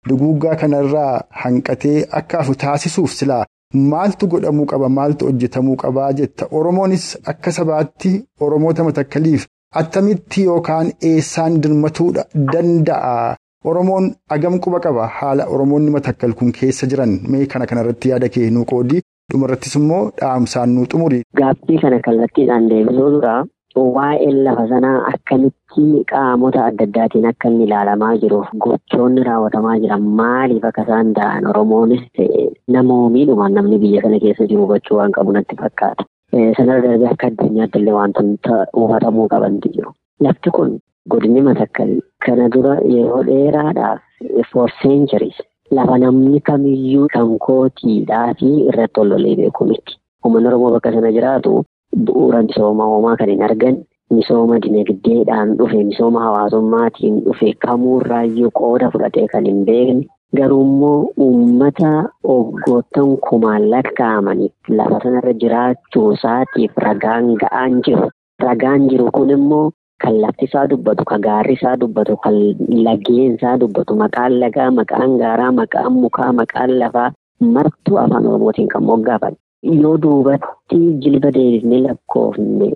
duguuggaa 0.09 0.57
kanarraa 0.63 1.21
hanqatee 1.43 1.99
akka 2.21 2.39
hafu 2.39 2.55
taasisuuf 2.63 3.11
silaa 3.19 3.45
maaltu 3.75 4.27
godhamuu 4.33 4.67
qaba 4.73 4.89
maaltu 4.99 5.27
hojjetamuu 5.31 5.77
qabaa 5.85 6.13
jetta. 6.21 6.47
Oromoonis 6.51 7.07
akka 7.33 7.53
sabaatti 7.53 8.13
Oromoota 8.41 8.85
Matakkaliif 8.89 9.47
attamitti 9.81 10.45
yookaan 10.51 10.93
eessaan 11.13 11.61
dirmatuudha 11.63 12.25
danda'a. 12.53 13.35
Oromoon 13.71 14.07
agam 14.35 14.59
quba 14.65 14.81
qaba? 14.87 15.07
Haala 15.19 15.45
Oromoonni 15.57 15.91
Matakkal 15.91 16.33
kun 16.39 16.53
keessa 16.53 16.87
jiran? 16.87 17.13
Mee 17.31 17.47
kana 17.47 17.67
kanarratti 17.67 18.09
yaada 18.13 18.29
kee 18.29 18.51
nuu 18.57 18.65
qoodii 18.73 19.01
dhumarrattis 19.33 19.75
immoo 19.81 20.03
dhaamsaan 20.21 20.75
nuu 20.75 20.85
xumuri. 20.93 21.23
Gaaffii 21.41 21.79
kana 21.85 22.01
kallattiidhaan 22.07 22.69
deebisuu 22.71 23.11
dura 23.15 23.35
waa'een 23.77 24.45
lafa 24.45 24.65
sanaa 24.69 24.99
akkamitti 25.13 25.85
qaamota 26.11 26.65
adda 26.67 26.85
addaatiin 26.89 27.27
akka 27.31 27.49
inni 27.49 27.65
ilaalamaa 27.69 28.17
jiruuf 28.23 28.49
gochoonni 28.67 29.23
raawwatamaa 29.29 29.79
jiran 29.85 30.03
maaliif 30.21 30.65
akka 30.71 30.83
isaan 30.87 31.13
ta'an 31.19 31.47
Oromoonis 31.53 32.03
namoomiidhumaan 32.77 33.55
namni 33.59 33.79
biyya 33.85 34.03
kana 34.03 34.21
keessa 34.25 34.47
jiru 34.53 34.63
hubachuu 34.67 34.97
waan 34.99 35.13
qabu 35.17 35.33
natti 35.37 35.57
fakkaata. 35.63 36.05
Sanarra 36.57 36.83
darbee 36.89 37.11
akka 37.15 37.27
addunyaatti 37.33 37.79
illee 37.83 37.93
wantoota 37.99 38.61
hubatamuu 38.77 39.29
qabantu 39.35 39.69
jiru. 39.75 39.93
Lafti 40.21 40.51
kun 40.51 40.79
godinni 41.11 41.43
matakkal 41.49 41.91
kana 42.27 42.49
dura 42.57 42.79
yeroo 42.95 43.23
dheeraadhaaf 43.27 44.01
for 44.53 44.71
centuries 44.83 45.39
lafa 45.71 45.99
namni 45.99 46.41
kamiyyuu 46.41 47.07
kan 47.19 47.39
kootiidhaa 47.47 48.35
fi 48.41 48.47
irratti 48.71 49.01
ol 49.01 49.09
lolee 49.15 49.37
beeku 49.43 49.65
miti. 49.71 49.99
Uummanni 50.25 50.49
Oromoo 50.49 50.71
bakka 50.79 50.93
sana 50.93 51.13
jiraatu 51.13 51.63
bu'uura 52.07 52.43
misooma 52.49 52.87
uumaa 52.95 53.17
kan 53.21 53.29
hin 53.35 53.43
argan 53.49 53.77
misooma 54.17 54.59
dinagdeedhaan 54.65 55.55
dhufe 55.59 55.85
misooma 55.91 56.21
hawaasummaatiin 56.27 57.21
dhufe 57.29 57.53
kamuurraayyuu 57.67 58.51
qooda 58.61 58.91
fudhatee 58.97 59.27
kan 59.33 59.45
hin 59.51 59.65
beekne 59.71 60.07
garuummoo 60.39 60.99
uummata 61.27 61.91
waggoottan 62.31 63.17
kumaan 63.29 63.71
lakkaa'amaniif 63.71 64.53
lafa 64.79 64.99
sanarra 65.05 65.33
jiraachuu 65.45 66.11
isaatiif 66.19 66.77
ragaan 66.87 67.29
ga'aan 67.43 67.81
jiru. 67.89 68.09
Ragaan 68.43 68.89
jiru 68.91 69.11
kun 69.17 69.31
immoo 69.37 69.71
kan 70.03 70.17
lafti 70.23 70.45
isaa 70.51 70.67
dubbatu, 70.71 71.05
kan 71.11 71.21
gaarri 71.27 71.55
isaa 71.59 71.77
dubbatu, 71.81 72.17
kan 72.25 72.35
laggeen 72.87 73.35
isaa 73.39 73.57
dubbatu, 73.61 73.95
maqaan 74.03 74.41
lagaa, 74.41 74.71
maqaan 74.79 75.15
gaaraa, 75.23 75.53
maqaan 75.61 75.93
mukaa, 76.03 76.33
maqaan 76.41 76.79
lafaa 76.81 77.11
martuu 77.55 77.97
afaan 78.03 78.27
Oromootiin 78.27 78.69
kan 78.75 78.83
moggaafame. 78.91 79.37
Yoo 79.65 79.95
duubatti 80.05 80.79
jilba 81.05 81.31
deebifnee 81.37 81.81
lakkoofne 81.87 82.67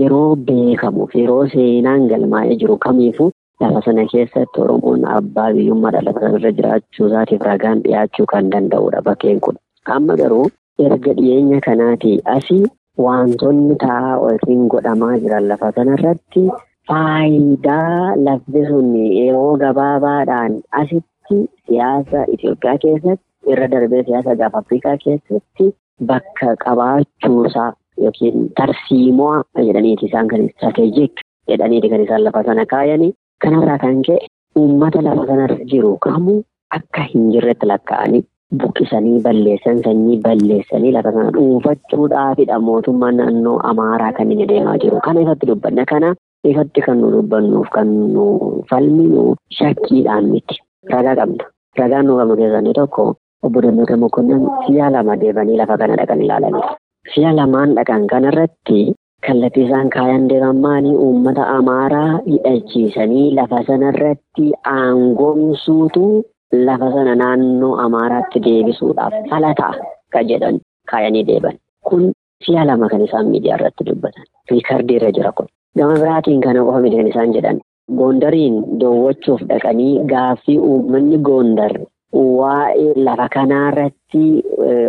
yeroo 0.00 0.36
beekamuuf 0.50 1.14
yeroo 1.20 1.40
seenaan 1.54 2.06
galmaa'ee 2.12 2.56
jiru 2.62 2.76
kamiifuu 2.84 3.28
lafa 3.64 3.80
sana 3.86 4.04
keessatti 4.12 4.60
Oromoon 4.64 5.04
abbaa 5.16 5.46
biyyummaadha 5.56 6.02
lafa 6.08 6.20
sanarra 6.24 6.52
jiraachuu 6.58 7.06
isaatiif 7.10 7.42
ragaan 7.48 7.82
dhiyaachuu 7.86 8.26
kan 8.32 8.50
danda'udha 8.52 9.02
bakkeen 9.08 9.40
kun. 9.46 9.56
Amma 9.94 10.16
garuu 10.20 10.44
erga 10.86 11.14
dhiyeenya 11.20 11.60
kanaatii 11.66 12.16
asii 12.36 12.62
wantoonni 13.06 13.76
taa'aa 13.84 14.16
yookiin 14.26 14.66
godhamaa 14.74 15.16
jiran 15.24 15.48
lafa 15.52 15.72
sanarratti 15.78 16.44
faayidaa 16.90 18.14
lafti 18.28 18.62
sun 18.68 18.92
yeroo 19.20 19.56
gabaabaadhaan 19.64 20.54
asitti 20.82 21.38
siyaasa 21.66 22.24
Itoophiyaa 22.36 22.78
keessatti 22.84 23.52
irra 23.54 23.68
darbee 23.74 24.02
siyaasa 24.10 24.34
gaafa 24.42 24.58
Afrikaa 24.64 24.96
keessatti 25.04 25.66
bakka 26.12 26.56
qabaachuusaa 26.64 27.72
yookiin 28.04 28.48
tarsiimoo 28.60 29.34
jedhaniiti 29.66 30.06
isaan 30.10 30.28
kan 30.32 30.44
istirateejik 30.48 31.12
jedhaniiti 31.50 31.88
kan 31.92 32.00
isaan 32.06 32.24
lafa 32.24 32.42
sana 32.48 32.66
kaayanii 32.72 33.12
kanarraa 33.44 33.78
kan 33.84 34.02
ka'e 34.08 34.26
uummata 34.62 35.02
lafa 35.08 35.26
sanarra 35.30 35.56
jiru 35.72 35.96
kamuu 36.06 36.38
akka 36.78 37.02
hin 37.12 37.30
jirretti 37.32 37.66
lakkaa'anii 37.72 38.22
buqqisanii 38.62 39.20
balleessan 39.26 39.82
sanyii 39.86 40.18
balleessanii 40.28 40.92
lafa 40.96 41.12
sana 41.16 41.30
dhuunfachuudhaafidha 41.38 42.58
mootummaan 42.68 43.16
naannoo 43.22 43.58
Amaaraa 43.70 44.12
kan 44.18 44.30
inni 44.32 44.46
deemaa 44.52 44.76
jiru. 44.84 45.00
Kana 45.04 45.20
ifatti 45.24 45.46
dubbanna. 45.50 45.84
Kana 45.92 46.14
ifatti 46.50 46.80
kan 46.86 47.00
nu 47.00 47.10
dubbannuuf 47.14 47.68
kan 47.76 47.88
nu 48.14 48.26
falminu 48.70 49.24
shakkiidhaan 49.58 50.24
miti. 50.34 50.56
Ragaa 50.92 51.16
qabna. 51.20 51.44
Ragaan 51.80 52.06
nu 52.06 52.16
qabnu 52.20 52.36
keessaa 52.40 52.60
inni 52.64 52.74
tokko 52.80 53.04
obbo 53.42 53.60
Dammaqaa 53.64 53.96
Mokonnon 54.02 54.42
si'a 54.66 54.90
lama 54.90 55.16
deemanii 55.20 55.56
lafa 55.60 55.76
kana 55.80 55.96
dhaqan 56.00 56.20
ilaalanidha. 56.24 56.76
Si'a 57.14 57.32
lamaan 57.38 57.74
dhaqan 57.78 58.06
kanarratti 58.12 58.94
kallattii 59.26 59.66
isaan 59.66 59.90
kaayan 59.90 60.28
deeman 60.30 60.56
maali 60.64 60.92
uummata 61.04 61.46
Amaaraa 61.58 62.20
hidhachiisanii 62.26 63.34
lafa 63.38 63.62
sanarratti 63.68 64.52
aangoomsuutu 64.76 66.24
lafa 66.68 66.88
sana 66.94 67.14
naannoo 67.22 67.74
Amaaraatti 67.84 68.40
deebisuudhaaf 68.46 69.14
fala 69.30 69.54
ta'a 69.60 69.74
kan 70.12 70.28
jedhan 70.28 70.60
kaayanii 70.90 71.24
deeban. 71.30 71.56
Kun 71.88 72.12
si'a 72.44 72.64
lama 72.66 72.88
kan 72.88 73.02
isaan 73.06 73.26
miidiyaa 73.32 73.56
irratti 73.60 73.84
dubbatan. 73.88 74.24
Riikardii 74.50 74.96
irra 74.98 75.10
jira 75.18 75.32
kun. 75.32 75.46
Gama 75.78 75.94
biraatiin 76.02 76.40
kana 76.40 76.64
qofa 76.66 76.80
miti 76.84 76.96
kan 76.96 77.08
isaan 77.12 77.32
jedhan. 77.36 77.58
Goondariin 77.98 78.54
daawwachuuf 78.80 79.42
dhaqanii 79.50 80.04
gaaffii 80.12 80.58
uummanni 80.58 81.18
Goondar 81.28 81.72
waa'ee 82.12 82.92
lafa 83.06 83.26
kanaarratti 83.34 84.22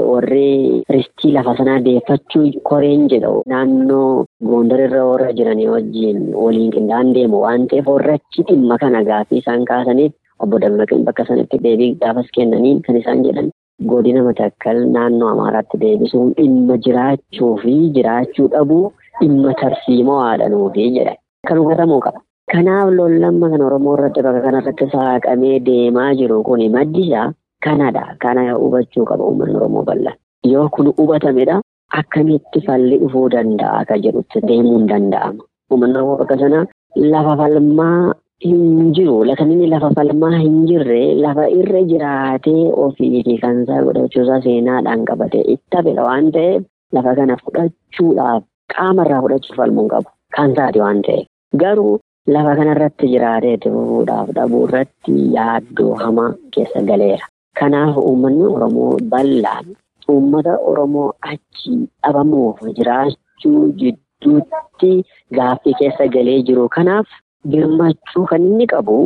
warree 0.10 0.82
ristii 0.96 1.32
lafa 1.38 1.56
sanaa 1.58 1.80
deeffachuu 1.88 2.46
koreen 2.70 3.08
jedhu 3.14 3.42
naannoo 3.54 4.26
Goondar 4.50 4.80
irra 4.86 5.04
warra 5.10 5.34
jiranii 5.40 5.68
wajjin 5.74 6.20
waliin 6.44 6.72
qindaa'an 6.76 7.14
deemu. 7.16 7.42
Waan 7.46 7.68
ta'eef 7.68 7.88
warrachi 7.94 8.44
dhimma 8.50 8.78
kana 8.84 9.04
gaaffii 9.10 9.40
isaan 9.44 9.66
kaasaniif 9.72 10.14
obbo 10.46 10.60
Dammaqeen 10.66 11.04
bakka 11.10 11.26
sanatti 11.30 11.60
deebii 11.64 11.96
gaafas 12.04 12.30
kennaniin 12.38 12.82
kan 12.88 12.98
isaan 13.02 13.24
jedhan. 13.26 13.50
Godina 13.90 14.24
matakkal 14.28 14.80
naannoo 14.96 15.30
Amaaraatti 15.34 15.78
deebisuun 15.84 16.32
dhimma 16.38 16.78
jiraachuu 16.86 17.52
fi 17.64 17.74
jiraachuu 17.98 18.48
dhabuu 18.54 18.86
dhimma 19.22 19.54
tarsiimoo 19.62 20.20
haadhanuufi 20.22 20.90
jedhan 21.00 21.18
kan 21.50 21.58
hubatamuu 21.64 22.00
qaba. 22.06 22.20
Kanaaf 22.52 22.90
lollamma 22.98 23.50
kan 23.52 23.62
Oromoo 23.68 23.96
irratti 23.98 24.22
bakka 24.26 24.42
kanarratti 24.46 24.86
saaqamee 24.94 25.58
deemaa 25.68 26.12
jiru 26.20 26.44
kun 26.48 26.62
maddisaa 26.76 27.34
kanadha. 27.66 28.04
Kana 28.24 28.44
hubachuu 28.62 29.06
qaba 29.10 29.24
uummanni 29.30 29.56
Oromoo 29.60 29.84
bal'aan. 29.90 30.16
Yoo 30.52 30.70
kun 30.76 30.88
hubatamedha 31.00 31.60
akkamitti 32.00 32.62
falli 32.68 33.00
dhufuu 33.02 33.26
danda'a 33.36 33.82
akka 33.82 33.98
jedhutti 34.06 34.40
deemuun 34.48 34.88
danda'ama. 34.92 35.44
Uummanni 35.72 35.98
Oromoo 36.00 36.18
bakka 36.24 36.38
sana 36.44 36.64
lafa 36.96 37.36
falmaa 37.42 38.14
hin 38.48 38.94
jiru. 38.96 39.18
Lakan 39.28 39.52
inni 39.52 39.68
lafa 39.76 39.92
falmaa 40.00 40.40
hin 40.40 40.58
jirre 40.72 41.04
lafa 41.26 41.50
irra 41.60 41.84
jiraatee 41.92 42.72
ofiitii 42.86 43.38
kan 43.44 43.64
isaa 43.68 43.84
godhachuusaa 43.92 44.42
seenaadhaan 44.48 45.04
qabatee 45.12 45.44
itti 45.56 45.76
hafedha 45.82 46.04
waan 46.10 46.32
ta'eef 46.40 46.64
lafa 46.96 47.16
kana 47.22 47.36
fudhachuudhaaf 47.44 48.44
qaamarraa 48.76 49.22
fudhachuuf 49.26 49.58
falmuun 49.64 49.90
qabu. 49.96 50.10
Kan 50.36 50.52
isaati 50.56 50.80
waan 50.88 51.02
ta'eef. 51.08 51.28
Garuu 51.64 51.98
lafa 52.34 52.56
kanarratti 52.60 53.08
jiraatee 53.14 53.54
itti 53.58 53.70
fufuudhaaf 53.76 54.30
dhabuu 54.38 54.64
irratti 54.68 55.14
yaaddoo 55.36 55.94
hamaa 56.04 56.32
keessa 56.56 56.82
galeera. 56.90 57.28
Kanaaf 57.60 57.98
uummanni 57.98 58.46
Oromoo 58.56 58.92
bal'aan 59.14 59.66
uummata 60.14 60.58
Oromoo 60.72 61.08
achi 61.32 61.74
dhabamuuf 62.04 62.60
jiraachuu 62.80 63.62
jidduutti 63.82 64.92
gaaffii 65.40 65.74
keessa 65.80 66.08
galee 66.16 66.42
jiru. 66.50 66.68
Kanaaf 66.76 67.08
birmachuu 67.50 68.26
kan 68.32 68.42
inni 68.52 68.68
qabu 68.74 68.98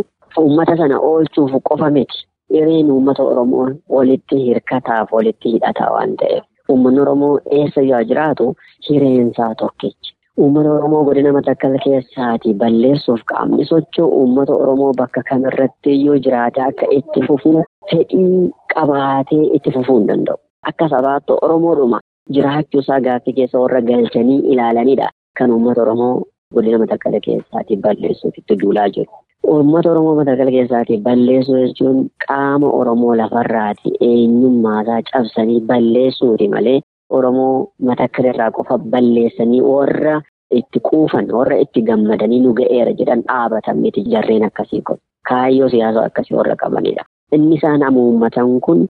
uummata 0.44 0.78
sana 0.78 1.00
oolchuuf 1.10 1.52
qofa 1.70 1.90
miti. 1.98 2.26
Hireen 2.54 2.92
uummata 2.92 3.24
Oromoo 3.24 3.68
walitti 3.98 4.42
hirkataaf 4.46 5.12
walitti 5.18 5.52
hidhataa 5.54 5.92
waan 5.94 6.16
ta'eef. 6.24 6.44
Uummanni 6.70 7.00
Oromoo 7.06 7.36
eessa 7.60 7.82
yoo 7.82 8.04
jiraatu 8.10 8.54
hireensaa 8.90 9.54
tokkicha. 9.62 10.14
Uummata 10.40 10.70
Oromoo 10.72 11.04
godina 11.04 11.32
matakkal 11.36 11.74
keessaati 11.84 12.54
balleessuuf 12.62 13.20
qaamni 13.32 13.66
socho'u 13.70 14.08
uummata 14.20 14.54
Oromoo 14.56 14.92
bakka 15.00 15.22
kamirratti 15.30 15.96
yoo 16.06 16.16
jiraate 16.28 16.62
akka 16.68 16.86
itti 16.98 17.24
fufuu 17.28 17.64
fedhii 17.92 18.50
qabaatee 18.74 19.42
itti 19.58 19.72
fufuu 19.76 19.98
hin 19.98 20.08
danda'u. 20.12 20.38
Akka 20.72 20.88
sabaatti 20.94 21.34
Oromoodhuma 21.48 22.00
jiraachuusaa 22.38 23.00
gaaffii 23.08 23.34
keessa 23.40 23.60
warra 23.64 23.82
galchanii 23.90 24.40
ilaalanidha. 24.54 25.10
Kan 25.38 25.52
uummata 25.52 25.82
Oromoo 25.82 26.14
godina 26.56 26.78
matakkala 26.86 27.20
keessaati 27.28 27.78
balleessuuf 27.88 28.38
itti 28.44 28.58
duulaa 28.62 28.88
jiru. 28.96 29.12
Uummata 29.56 29.92
Oromoo 29.92 30.16
matakkala 30.22 30.52
keessaati 30.56 30.98
balleessuu 31.10 31.58
jechuun 31.66 32.00
qaama 32.28 32.70
Oromoo 32.80 33.16
lafarraati 33.24 33.90
eenyummaasaa 34.10 35.02
cabsanii 35.12 35.60
balleessuuti 35.74 36.48
malee. 36.56 36.80
Oromoo 37.18 37.54
matakkala 37.88 38.30
irraa 38.34 38.52
qofa 38.58 38.78
balleessanii 38.94 39.62
warra 39.62 40.16
itti 40.60 40.80
quufan 40.90 41.32
warra 41.38 41.58
itti 41.64 41.82
gammadanii 41.90 42.40
nu 42.46 42.54
ga'eera 42.60 42.94
jedhan 43.00 43.22
dhaabatan 43.28 43.78
miti 43.84 44.02
jarreen 44.14 44.44
akkasii 44.50 44.82
kun 44.90 44.98
kaayyoo 45.30 45.70
siyaasaa 45.74 46.06
akkasii 46.10 46.36
warra 46.40 46.56
qabanidha. 46.64 47.04
Inni 47.36 47.56
isaan 47.60 47.84
amuummatan 47.90 48.60
kun 48.68 48.88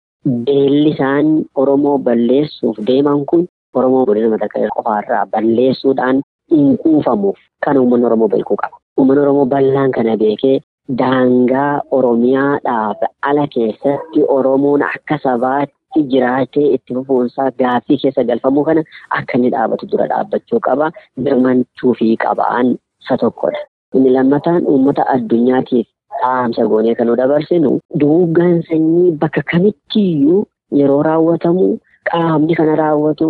beelli 0.47 0.91
isaan 0.95 1.27
Oromoo 1.55 1.99
balleessuuf 1.99 2.77
deeman 2.87 3.25
kun 3.33 3.47
Oromoo 3.75 4.05
godina 4.07 4.29
matakkala 4.35 4.69
qofaarraa 4.77 5.27
balleessuudhaan 5.33 6.23
hin 6.55 6.79
kuufamuuf 6.83 7.37
kan 7.65 7.79
uummanni 7.79 8.07
Oromoo 8.07 8.29
beekuu 8.29 8.57
qaba. 8.63 8.77
Uummanni 8.99 9.23
Oromoo 9.23 9.47
bal'aan 9.47 9.91
kana 9.97 10.17
beekee 10.23 10.57
daangaa 10.99 11.81
Oromiyaadhaaf 11.99 12.99
ala 13.29 13.47
keessatti 13.55 14.21
Oromoon 14.37 14.83
akka 14.83 15.19
sabaatti 15.23 15.75
jiraatee 16.13 16.67
itti 16.77 16.95
fufuunsaa 16.95 17.51
gaaffii 17.63 17.99
keessa 18.03 18.25
galfamuu 18.25 18.65
kana 18.69 18.83
akka 19.19 19.39
inni 19.39 19.51
dhaabatu 19.55 19.87
dura 19.93 20.07
dhaabbachuu 20.13 20.61
qaba. 20.69 20.91
Birmanchuu 21.23 21.95
fi 22.01 22.17
qabaan 22.25 22.77
isa 23.03 23.17
tokkodha. 23.25 23.63
Inni 23.95 24.11
lammataan 24.17 24.67
uummata 24.73 25.07
addunyaatiif 25.15 25.87
dhaamsa 26.23 26.67
goonee 26.73 26.95
kan 26.95 27.07
nu 27.07 27.17
dabarsinu 27.23 27.79
duugaan 28.01 28.63
sanyii 28.69 29.11
bakka 29.25 29.43
kamittiyyuu 29.53 30.45
yeroo 30.81 31.03
raawwatamu 31.09 31.67
qaamni 32.11 32.55
kana 32.61 32.77
raawwatu 32.83 33.29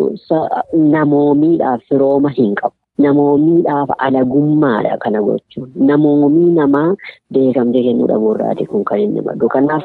namoomiidhaaf 0.92 1.80
firooma 1.88 2.30
hin 2.38 2.54
qabu. 2.60 2.74
Namoomiidhaaf 3.04 3.90
alagummaadha 4.06 4.96
kana 5.04 5.20
gochuun. 5.26 5.68
Namoomii 5.90 6.50
namaa 6.58 6.94
beekamtii 7.32 7.82
kennuu 7.86 8.08
dhabuurraati 8.12 8.66
kun 8.70 8.84
kan 8.84 9.00
inni 9.04 9.20
maddu. 9.28 9.48
Kanaaf 9.54 9.84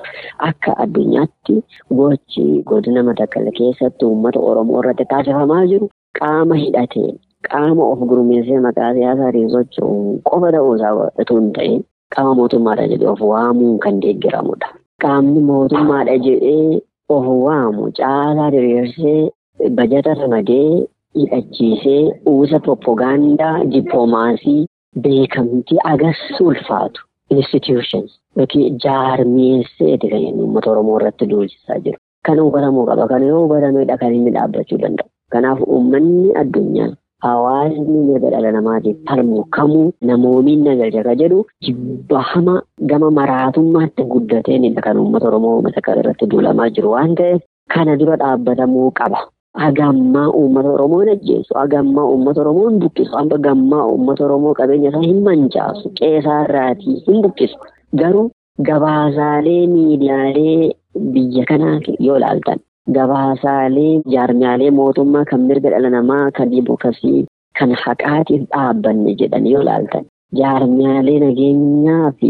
akka 0.50 0.78
addunyaatti 0.86 1.56
gochi 2.00 2.46
godina 2.72 3.04
Matakkala 3.10 3.52
keessatti 3.60 4.06
uummata 4.06 4.40
Oromoo 4.40 4.80
irratti 4.84 5.06
taasifamaa 5.12 5.66
jiru 5.72 5.90
qaama 6.20 6.56
hidhateen 6.64 7.16
qaama 7.52 7.84
of 7.92 8.00
gurmeessee 8.10 8.60
maqaa 8.68 8.94
siyaasaatiin 8.98 9.50
socho'uun 9.56 10.22
qofa 10.30 10.52
ta'uusaa 10.56 10.94
otoo 11.22 11.38
hin 11.40 11.52
ta'in 11.58 11.80
qaama 12.16 12.34
mootummaadha 12.40 12.88
jedhee 12.92 13.10
of 13.14 13.22
waamuun 13.32 13.80
kan 13.86 14.02
deeggaramudha. 14.06 14.68
Qaamni 15.04 15.42
mootummaadha 15.52 16.18
jedhee 16.28 16.82
of 17.16 17.26
waamu 17.46 17.92
caalaa 18.00 18.50
diriirsee 18.56 19.30
bajata 19.80 20.14
ramadee 20.22 20.88
hidhachiisee 21.16 22.02
uwwisa 22.32 22.60
propagaandaa 22.60 23.64
dippoomaasii 23.74 24.66
beekamtii 25.04 25.78
agarsiisu 25.94 26.48
ulfaatu 26.48 27.02
institutions 27.38 28.12
yookiin 28.38 28.78
jaarmiyeesseeti 28.84 30.08
kan 30.10 30.22
inni 30.28 30.42
uummata 30.44 30.72
Oromoo 30.72 30.98
irratti 31.00 31.26
duulchisaa 31.32 31.80
jiru. 31.86 31.98
Kan 32.26 32.40
hubatamuu 32.40 32.86
qaba. 32.86 33.08
Kan 33.08 33.24
yoo 33.28 33.42
hubatameedha 33.44 33.98
kan 33.98 34.14
inni 34.16 34.32
dhaabbachuu 34.36 34.78
danda'u. 34.84 35.10
Kanaaf 35.32 35.60
uummanni 35.68 36.32
addunyaa 36.42 36.90
hawaasni 37.26 38.00
mirga 38.08 38.30
dhala 38.34 38.52
namaatiif 38.56 38.98
falmu 39.10 39.44
kamuu 39.58 39.92
namoomiin 40.10 40.64
nagalcha 40.68 41.16
jedhu 41.22 41.40
jibbahama 41.68 42.56
gama 42.92 43.12
maraatummaatti 43.20 44.04
guddateenidha 44.14 44.82
kan 44.88 44.98
uummata 45.04 45.28
Oromoo 45.32 45.62
Matakkal 45.68 46.00
irratti 46.04 46.28
duulamaa 46.34 46.70
jiru 46.70 46.92
waan 46.96 47.16
ta'eef 47.22 47.42
kana 47.76 47.96
dura 48.02 48.16
dhaabbatamuu 48.24 48.92
qaba. 49.00 49.20
Hagammaa 49.64 50.28
uummata 50.40 50.70
Oromoo 50.78 51.02
ajjeesu. 51.16 51.54
Hagammaa 51.62 52.06
uummata 52.14 52.42
Oromoo 52.42 52.70
hin 52.70 52.80
buqqisu. 52.86 53.12
Hagammaa 53.18 53.84
uummata 53.92 54.26
Oromoo 54.26 54.54
qabeenya 54.60 54.90
isaa 54.90 55.02
hin 55.10 55.22
mancaasu. 55.28 55.90
Qeesaarraatii 56.00 56.96
hin 57.08 57.22
buqqisu. 57.28 57.58
Garuu 58.02 58.26
gabaasaalee 58.70 59.62
miidiyaalee 59.68 60.72
biyya 61.14 61.46
kanaa 61.52 61.78
yoo 62.08 62.18
ilaaltan 62.18 62.60
gabaasaalee 62.98 63.94
jaarmiyaalee 64.14 64.72
mootummaa 64.80 65.24
kan 65.32 65.42
mirga 65.52 65.70
dhala 65.74 65.90
namaa 65.96 66.26
kan 66.38 66.52
dimookiraasii 66.52 67.26
kan 67.60 67.72
haqaatiif 67.84 68.44
dhaabbanne 68.54 69.16
jedhan 69.22 69.48
yoo 69.54 69.62
ilaaltan 69.66 70.06
jaarmiyaalee 70.40 71.18
nageenyaa 71.26 72.12
fi 72.20 72.30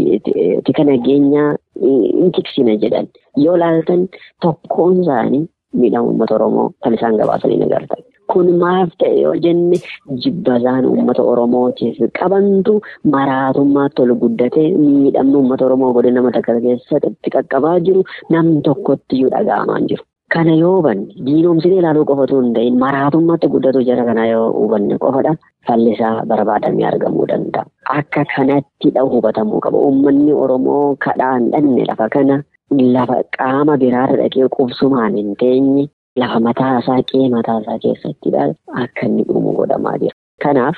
tika 0.66 0.84
nageenyaa 0.90 1.50
hin 1.82 2.32
tiksina 2.38 2.74
jedhan 2.84 3.06
yoo 3.44 3.56
ilaaltan 3.60 4.02
tokkoon 4.46 5.00
isaanii 5.04 5.42
miidhama 5.82 6.08
uummata 6.10 6.34
Oromoo 6.38 6.66
kan 6.84 6.94
isaan 6.98 7.16
gabaasanii 7.20 7.62
agartan. 7.68 8.02
Kun 8.32 8.48
maaf 8.62 8.90
ta'e 9.00 9.20
yoo 9.22 9.34
jenne 9.44 9.76
jibbasaan 10.24 10.84
uummata 10.92 11.22
Oromootiif 11.32 11.98
qabantu 12.18 12.74
maraatummaatti 13.14 14.02
ol 14.04 14.12
guddatee 14.24 14.66
miidhamni 14.82 15.36
uummata 15.40 15.66
Oromoo 15.68 15.92
godina 15.96 16.22
Matakkal 16.26 16.60
keessatti 16.66 17.30
qaqqabaa 17.36 17.78
jiru 17.86 18.02
nam 18.34 18.52
tokkottiyyuu 18.68 19.30
dhaga'amaa 19.36 19.80
jiru. 19.90 20.04
Kana 20.34 20.54
yoo 20.60 20.72
hubanne 20.76 21.06
diinoomsinee 21.26 21.78
ilaaluu 21.80 22.04
qofatu 22.10 22.40
hin 22.40 22.52
ta'in 22.56 22.78
maraatummaatti 22.82 23.46
guddatu 23.52 23.82
jira 23.88 24.04
kana 24.08 24.24
yoo 24.32 24.48
hubanne 24.58 24.98
qofadha 25.04 25.32
fallisaa 25.68 26.14
barbaadamee 26.32 26.86
argamuu 26.90 27.26
danda'a. 27.30 27.64
Akka 27.98 28.24
kanatti 28.34 28.90
hubatamuu 29.12 29.60
qaba. 29.66 29.78
Uummanni 29.88 30.32
Oromoo 30.44 30.96
kadhaan 31.06 31.50
dhanne 31.52 31.84
lafa 31.90 32.08
kana 32.16 32.42
lafa 32.70 33.22
qaama 33.38 33.76
biraarra 33.82 34.16
dhaqee 34.22 34.48
qubsumaan 34.56 35.14
hin 35.20 35.34
teenye 35.42 35.84
lafa 36.22 36.40
mataa 36.46 36.78
isaa 36.82 37.00
qe'ee 37.10 37.28
mataa 37.34 37.58
isaa 37.62 37.78
keessattidha 37.84 38.44
akka 38.84 39.06
inni 39.08 39.22
dhumu 39.28 39.52
godhamaa 39.58 39.96
jira. 40.02 40.14
Kanaaf 40.42 40.76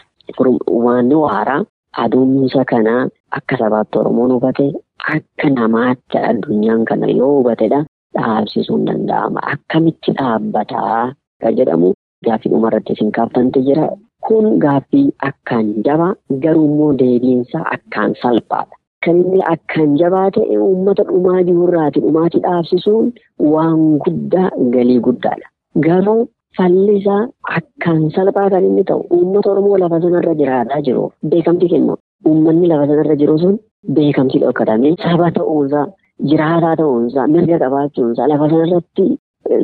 waan 0.86 1.12
waaraa 1.24 1.60
aduumsa 2.04 2.64
kanaa 2.72 3.02
akka 3.38 3.56
sabaatti 3.62 3.98
Oromoon 4.00 4.32
hubate 4.36 4.66
akka 5.14 5.48
namaatti 5.58 6.18
addunyaan 6.30 6.84
kana 6.90 7.06
yoo 7.20 7.32
hubatedha. 7.38 7.80
Dhaabsisuun 8.16 8.84
danda'ama. 8.88 9.40
Akkamitti 9.52 10.12
dhaabbataa 10.18 11.12
kan 11.42 11.56
jedhamu 11.58 11.92
gaaffii 12.26 12.50
dhumarratti 12.52 12.92
isin 12.96 13.10
kaaftantu 13.16 13.60
jira. 13.66 13.88
Kun 14.28 14.46
gaaffii 14.64 15.06
akkaan 15.28 15.66
jabaa 15.88 16.14
garuu 16.44 16.64
immoo 16.70 16.92
deebiinsaa 17.02 17.64
akkaan 17.76 18.14
salphaadha. 18.22 18.74
Kan 19.04 19.16
inni 19.22 19.42
akkaan 19.52 19.92
jabaa 20.00 20.30
ta'e 20.36 20.56
uummata 20.68 21.04
dhumaa 21.10 21.42
jirurraati 21.48 22.00
dhumaati 22.06 22.38
dhaabsisuun 22.46 23.12
waan 23.52 23.84
guddaa 24.04 24.48
galii 24.74 24.98
guddaadha. 25.06 25.46
Garuu 25.86 26.18
fallisaa 26.58 27.20
akkaan 27.58 28.02
salphaa 28.16 28.48
kan 28.54 28.64
inni 28.70 28.84
ta'u 28.90 29.04
uummata 29.18 29.50
Oromoo 29.52 29.78
lafa 29.84 30.00
sanarra 30.04 30.34
jiraataa 30.40 30.80
jiru 30.88 31.04
beekamtii 31.34 31.70
kennu. 31.74 31.96
Uummanni 32.28 32.66
lafa 32.72 32.86
sanarra 32.90 33.16
jiru 33.22 33.38
sun 33.44 33.54
beekamtii 34.00 34.40
dhokkatamee 34.44 34.94
saba 35.04 35.30
ta'uusaa. 35.38 35.86
Jiraataa 36.30 36.74
ta'uunsaa 36.82 37.26
mirga 37.36 37.58
qabaachuunsaa 37.64 38.28
lafa 38.34 38.50
sanarratti 38.54 39.06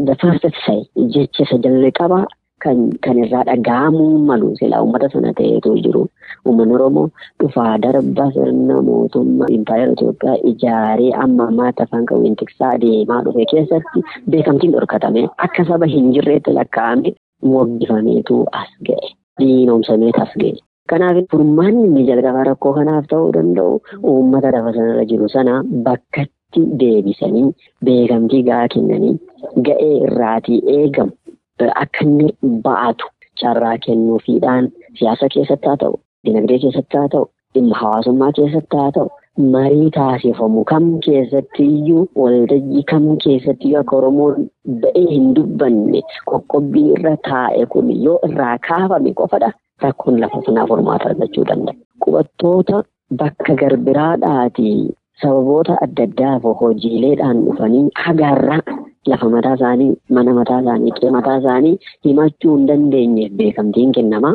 the 0.09 0.15
first 0.23 0.45
say 0.67 0.79
jecha 1.15 1.43
isa 1.45 1.57
jalqabaa 1.65 2.25
kan 2.65 3.19
irraa 3.25 3.45
dhaga'amuu 3.49 4.19
malu 4.29 4.49
silaa 4.61 4.81
uummata 4.85 5.09
sana 5.15 5.33
ta'eetu 5.41 5.73
jiru. 5.87 6.03
Uummanni 6.47 6.75
Oromoo 6.79 7.07
dhufaa 7.43 7.73
darba 7.85 8.27
sirna 8.37 8.77
mootummaa 8.89 9.51
impaayera 9.57 9.93
Itoophiyaa 9.97 10.37
ijaaree 10.53 11.11
amma 11.25 11.49
ammaatti 11.53 11.83
afaan 11.87 12.07
qawween 12.11 12.37
tiksaa 12.43 12.75
deemaa 12.85 13.23
dhufe 13.27 13.45
keessatti 13.55 13.99
beekamtiin 14.35 14.73
dhorkatame 14.77 15.23
akka 15.49 15.65
saba 15.73 15.87
hin 15.97 16.13
jirreetti 16.19 16.53
lakkaa'ame 16.61 17.15
moggifameetu 17.55 18.37
as 18.61 18.71
ga'e. 18.89 19.09
Diinoomsameet 19.41 20.19
as 20.27 20.33
ga'e. 20.43 20.55
Kanaaf 20.91 21.19
furmaanni 21.33 22.03
jalqabaa 22.11 22.45
rakkoo 22.51 22.73
kanaaf 22.79 23.05
ta'uu 23.13 23.33
danda'u 23.37 23.75
uummata 24.13 24.51
lafa 24.57 24.73
sanarra 24.79 25.05
jiru 25.13 25.29
sana 25.35 25.55
bakka 25.87 26.23
deebisanii 26.81 27.47
beekamtii 27.89 28.43
gahaa 28.49 28.69
kennanii 28.75 29.15
ga'ee 29.69 29.95
irraatii 30.09 30.59
eegamu 30.77 31.13
akka 31.83 32.05
inni 32.05 32.29
ba'atu 32.69 33.07
carraa 33.43 33.77
kennuufiidhaan 33.87 34.65
siyaasa 34.99 35.29
keessatti 35.35 35.69
haa 35.69 35.77
ta'u 35.83 35.95
dinagdee 36.27 36.59
keessatti 36.65 36.97
haa 37.01 37.09
ta'u 37.17 37.27
dhimma 37.55 37.77
hawaasummaa 37.83 38.33
keessatti 38.39 38.77
haa 38.83 38.93
ta'u 38.97 39.09
marii 39.53 39.91
taasifamu 39.97 40.65
kam 40.71 40.85
keessatti 41.07 41.63
iyyuu 41.77 42.03
waltajjii 42.23 42.83
kam 42.93 43.07
keessatti 43.27 43.67
iyyuu 43.69 43.81
akka 43.83 43.97
oromoon 44.01 44.49
ba'ee 44.85 45.07
hin 45.13 45.31
dubbanne 45.39 46.03
qoqqobbii 46.33 46.87
irra 46.97 47.15
taa'e 47.31 47.67
kun 47.77 47.91
yoo 48.07 48.19
irraa 48.29 48.57
kaafame 48.69 49.13
qofadha 49.23 49.51
rakkoon 49.87 50.21
lafa 50.25 50.43
sanaa 50.47 50.67
furmaata 50.73 51.09
argachuu 51.11 51.45
danda'a. 51.51 51.75
Qubattoota 52.05 52.83
bakka 53.23 53.55
garbiraadhaatii 53.63 54.77
sababoota 55.23 55.75
adda 55.87 56.03
addaaf 56.09 56.43
hojiileedhaan 56.61 57.43
dhufanii 57.47 57.85
hagaarraa 58.05 58.61
lafa 59.13 59.29
mataa 59.35 59.55
isaanii 59.61 59.91
mana 60.19 60.35
mataa 60.41 60.61
isaanii 60.65 60.93
qe'ee 60.99 61.11
mataa 61.17 61.39
isaanii 61.43 61.75
himachuu 62.09 62.57
hin 62.57 62.67
dandeenyeef 62.73 63.33
beekamtiin 63.41 63.93
kennamaa 63.99 64.35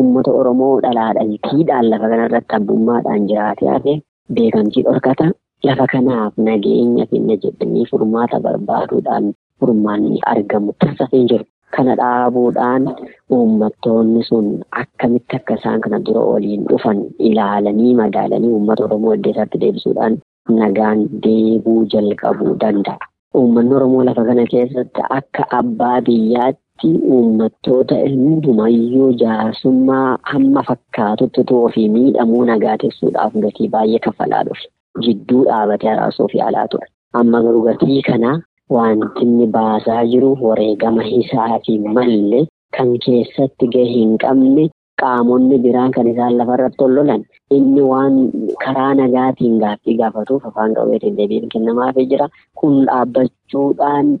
uummata 0.00 0.30
oromoo 0.40 0.72
dhalaadhaan 0.86 1.86
lafa 1.92 2.08
kanarratti 2.14 2.56
abbummaadhaan 2.58 3.28
jiraatee 3.30 3.68
hafe 3.74 3.94
beekamtii 4.40 4.82
dhorkata 4.88 5.30
lafa 5.68 5.86
kanaaf 5.94 6.38
nageenya 6.48 7.06
finna 7.14 7.36
jedhanii 7.46 7.86
furmaata 7.92 8.40
barbaaduudhaan 8.48 9.32
furmaanni 9.60 10.20
argamu 10.34 10.72
taasifamee 10.84 11.24
jiru. 11.32 11.44
Kana 11.76 11.94
dhaabuudhaan 11.98 12.86
uummattoonni 13.34 14.22
sun 14.28 14.46
akkamitti 14.80 15.36
akka 15.38 15.54
isaan 15.60 15.80
kana 15.84 15.98
dura 16.06 16.22
waliin 16.30 16.64
dhufan 16.70 17.02
ilaalanii 17.28 17.92
madaalanii 18.00 18.50
uummata 18.56 18.84
Oromoo 18.86 19.12
iddoo 19.18 19.32
isaatti 19.34 19.60
deebisuudhaan 19.64 20.18
nagaan 20.62 21.04
deebuu 21.26 21.78
jalqabuu 21.94 22.56
danda'a. 22.64 23.09
Uummanni 23.38 23.74
Oromoo 23.74 24.02
lafa 24.04 24.24
kana 24.28 24.44
keessatti 24.52 25.02
akka 25.18 25.44
abbaa 25.58 26.00
biyyaatti 26.06 26.88
uummattoota 27.16 27.98
hundumayyuu 28.12 29.10
jaarsummaa 29.22 30.18
hamma 30.32 30.62
fakkaatutti 30.70 31.44
ofii 31.58 31.88
miidhamuu 31.96 32.44
nagaatessuudhaaf 32.50 33.32
gatii 33.44 33.68
baay'ee 33.74 34.00
kaffalaa 34.06 34.42
dhufe. 34.48 34.66
Jidduu 35.06 35.44
dhaabatee 35.48 35.90
araasuu 35.92 36.28
fi 36.32 36.40
alaa 36.48 36.66
ture. 36.72 36.86
Amma 37.20 37.42
garuu 37.46 37.62
gatii 37.68 38.02
kanaa 38.08 38.34
wanti 38.76 39.22
inni 39.26 39.46
baasaa 39.56 40.02
jiru 40.14 40.32
wareegama 40.48 41.04
isaatii 41.20 41.78
malee 41.78 42.42
kan 42.76 42.90
keessatti 43.06 43.68
gahee 43.76 43.92
hin 43.94 44.18
qabne 44.24 44.68
qaamonni 45.02 45.58
biraan 45.66 45.92
kan 45.96 46.06
isaan 46.12 46.38
lafarratti 46.40 46.84
ol 46.86 46.94
lolan 46.98 47.22
inni 47.58 47.82
waan 47.90 48.16
karaa 48.64 48.90
nagaatiin 49.00 49.56
gaaffii 49.64 49.96
gaafatuuf 50.02 50.46
afaan 50.50 50.74
qawweetiin 50.78 51.16
deebiin 51.20 51.48
kennamaafii 51.54 52.06
jira. 52.12 52.28
Kun 52.60 52.76
dhaabbachuudhaan 52.90 54.12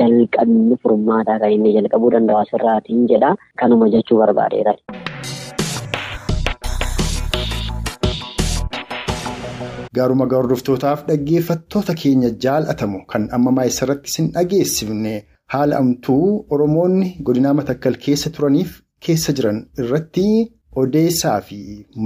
jalqabni 0.00 0.76
furmaataa 0.82 1.38
kan 1.44 1.52
inni 1.58 1.74
jalqabuu 1.78 2.12
danda'u 2.16 2.42
asirraatiin 2.44 3.06
jedha. 3.14 3.34
Kanuma 3.62 3.88
jechuu 3.96 4.18
barbaadeera. 4.24 4.74
Gaaruma 9.96 10.26
hordoftootaaf 10.32 11.00
dhaggeeffattoota 11.08 11.94
keenya 12.02 12.30
jaalatamu 12.44 12.98
kan 13.12 13.28
ammamaa 13.38 13.64
isarratti 13.70 14.10
sin 14.14 14.26
dhageessifne 14.34 15.14
haala 15.54 15.78
amtuu 15.82 16.46
Oromoonni 16.56 17.08
godinaa 17.28 17.54
matakkal 17.60 17.96
keessa 18.04 18.30
turaniif 18.36 18.70
keessa 19.06 19.32
jiran 19.40 19.58
irratti 19.82 20.28
odeessaa 20.82 21.40
fi 21.50 21.58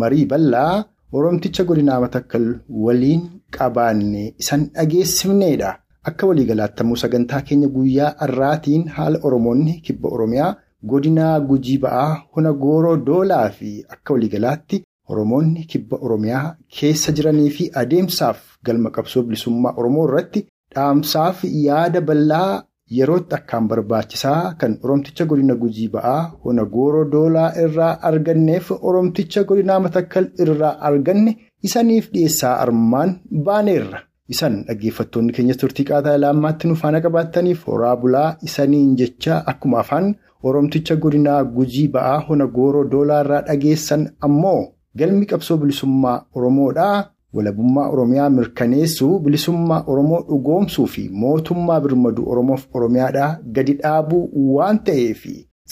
marii 0.02 0.26
bal'aa 0.32 0.84
Oromticha 1.20 1.64
godinaa 1.68 2.00
matakkal 2.02 2.44
waliin 2.84 3.22
qabaanne 3.56 4.20
isan 4.42 4.62
dhageessifneedha. 4.76 5.72
Akka 6.08 6.26
waliigalaattamuu 6.28 6.96
sagantaa 7.02 7.40
keenya 7.48 7.68
guyyaa 7.74 8.14
har'aatiin 8.20 8.86
haala 8.94 9.18
Oromoonni 9.30 9.74
kibba 9.88 10.08
Oromiyaa 10.16 10.54
godinaa 10.92 11.34
gujii 11.50 11.76
ba'aa 11.82 12.08
hona 12.36 12.52
gooroo 12.62 12.96
doolaa 13.08 13.48
fi 13.58 13.74
akka 13.96 14.14
waliigalaatti. 14.14 14.82
Oromoonni 15.10 15.64
kibba 15.74 15.96
Oromiyaa 16.06 16.56
keessa 16.78 17.12
jiranii 17.18 17.50
fi 17.58 17.68
adeemsaaf 17.82 18.40
galma 18.66 18.90
qabsoo 18.96 19.22
bilisummaa 19.28 19.74
Oromoo 19.76 20.06
irratti 20.08 20.46
dhaamsaaf 20.74 21.44
yaada 21.66 22.00
bal'aa 22.08 22.62
yerootti 22.96 23.34
akkaan 23.38 23.68
barbaachisaa 23.70 24.54
kan 24.60 24.78
Oromticha 24.84 25.24
godina 25.30 25.54
gujii 25.62 25.88
ba'aa 25.94 26.20
hona 26.44 26.64
gooroo 26.74 27.04
doolaa 27.12 27.50
irraa 27.64 27.92
arganneef 28.10 28.70
Oromticha 28.90 29.44
godinaa 29.50 29.80
matakkal 29.86 30.26
irraa 30.46 30.72
arganne 30.88 31.36
isaniif 31.68 32.10
dhiyeessaa 32.12 32.54
armaan 32.64 33.14
baaneerra. 33.46 34.00
Isan 34.32 34.54
dhaggeeffattoonni 34.66 35.32
keenya 35.36 35.54
turtii 35.60 35.84
qaataa 35.88 36.18
laammaatti 36.20 36.68
nu 36.68 36.74
faana 36.82 37.00
qabaattaniif 37.06 37.64
horaa 37.70 37.96
bulaa 38.02 38.28
isaniin 38.48 38.92
jecha 39.00 39.42
akkuma 39.52 39.78
afaan 39.80 40.14
Oromticha 40.50 40.96
godinaa 41.02 41.40
gujii 41.56 41.88
ba'aa 41.96 42.20
hona 42.28 42.46
gooroo 42.56 42.84
doolaa 42.92 43.20
irraa 43.24 43.42
dhageessan 43.48 44.06
ammoo. 44.28 44.60
Galmi 44.98 45.26
qabsoo 45.26 45.56
bilisummaa 45.60 46.16
Oromoodhaa 46.36 46.96
walabummaa 47.32 47.88
Oromiyaa 47.94 48.30
mirkaneessuu 48.30 49.18
bilisummaa 49.24 49.84
Oromoo 49.86 50.20
dhugoomsuu 50.28 50.86
fi 50.94 51.08
mootummaa 51.22 51.80
birmaduu 51.86 52.28
Oromoof 52.34 52.66
Oromiyaadhaa 52.74 53.30
gadi 53.58 53.72
dhaabuu 53.80 54.54
waan 54.56 54.78
ta'eef 54.88 55.24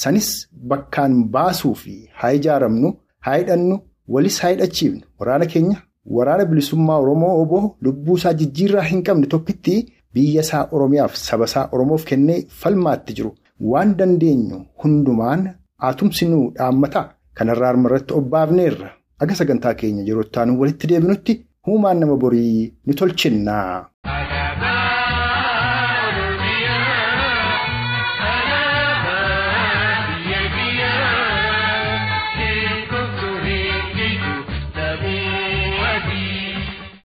sanis 0.03 0.29
bakkaan 0.73 1.15
baasuu 1.37 1.75
fi 1.83 1.95
haa 2.23 2.33
ijaaramnu 2.39 2.93
haa 3.27 3.37
hidhannu 3.37 3.79
walis 4.09 4.41
haa 4.43 4.49
hidhachiifnu. 4.55 5.01
Waraana 5.19 5.47
keenya 5.47 5.83
waraana 6.17 6.45
bilisummaa 6.45 6.99
Oromoo 7.05 7.33
oboo 7.43 7.77
lubbuu 7.89 8.17
isaa 8.21 8.33
jijjiirraa 8.43 8.83
hin 8.93 9.03
qabne 9.09 9.27
tokkitti 9.35 9.75
biyya 10.15 10.43
isaa 10.47 10.65
Oromiyaaf 10.79 11.15
saba 11.25 11.45
isaa 11.51 11.69
Oromoof 11.73 12.05
kennee 12.13 12.39
falmaatti 12.63 13.13
jiru. 13.19 13.35
Waan 13.61 13.97
dandeenyu 13.99 14.63
hundumaan 14.85 15.49
aatumsinuu 15.89 16.51
dhaammata. 16.57 17.03
Kanarraa 17.35 17.69
armarratti 17.75 18.15
obbaafneerra. 18.15 18.91
Aga 19.23 19.35
sagantaa 19.35 19.75
keenya 19.75 20.03
yeroo 20.09 20.23
itti 20.27 20.57
walitti 20.61 20.87
deebinutti 20.91 21.35
huumaan 21.67 22.01
nama 22.01 22.17
borii 22.17 22.75
ni 22.87 22.95
tolchinna. 22.95 23.87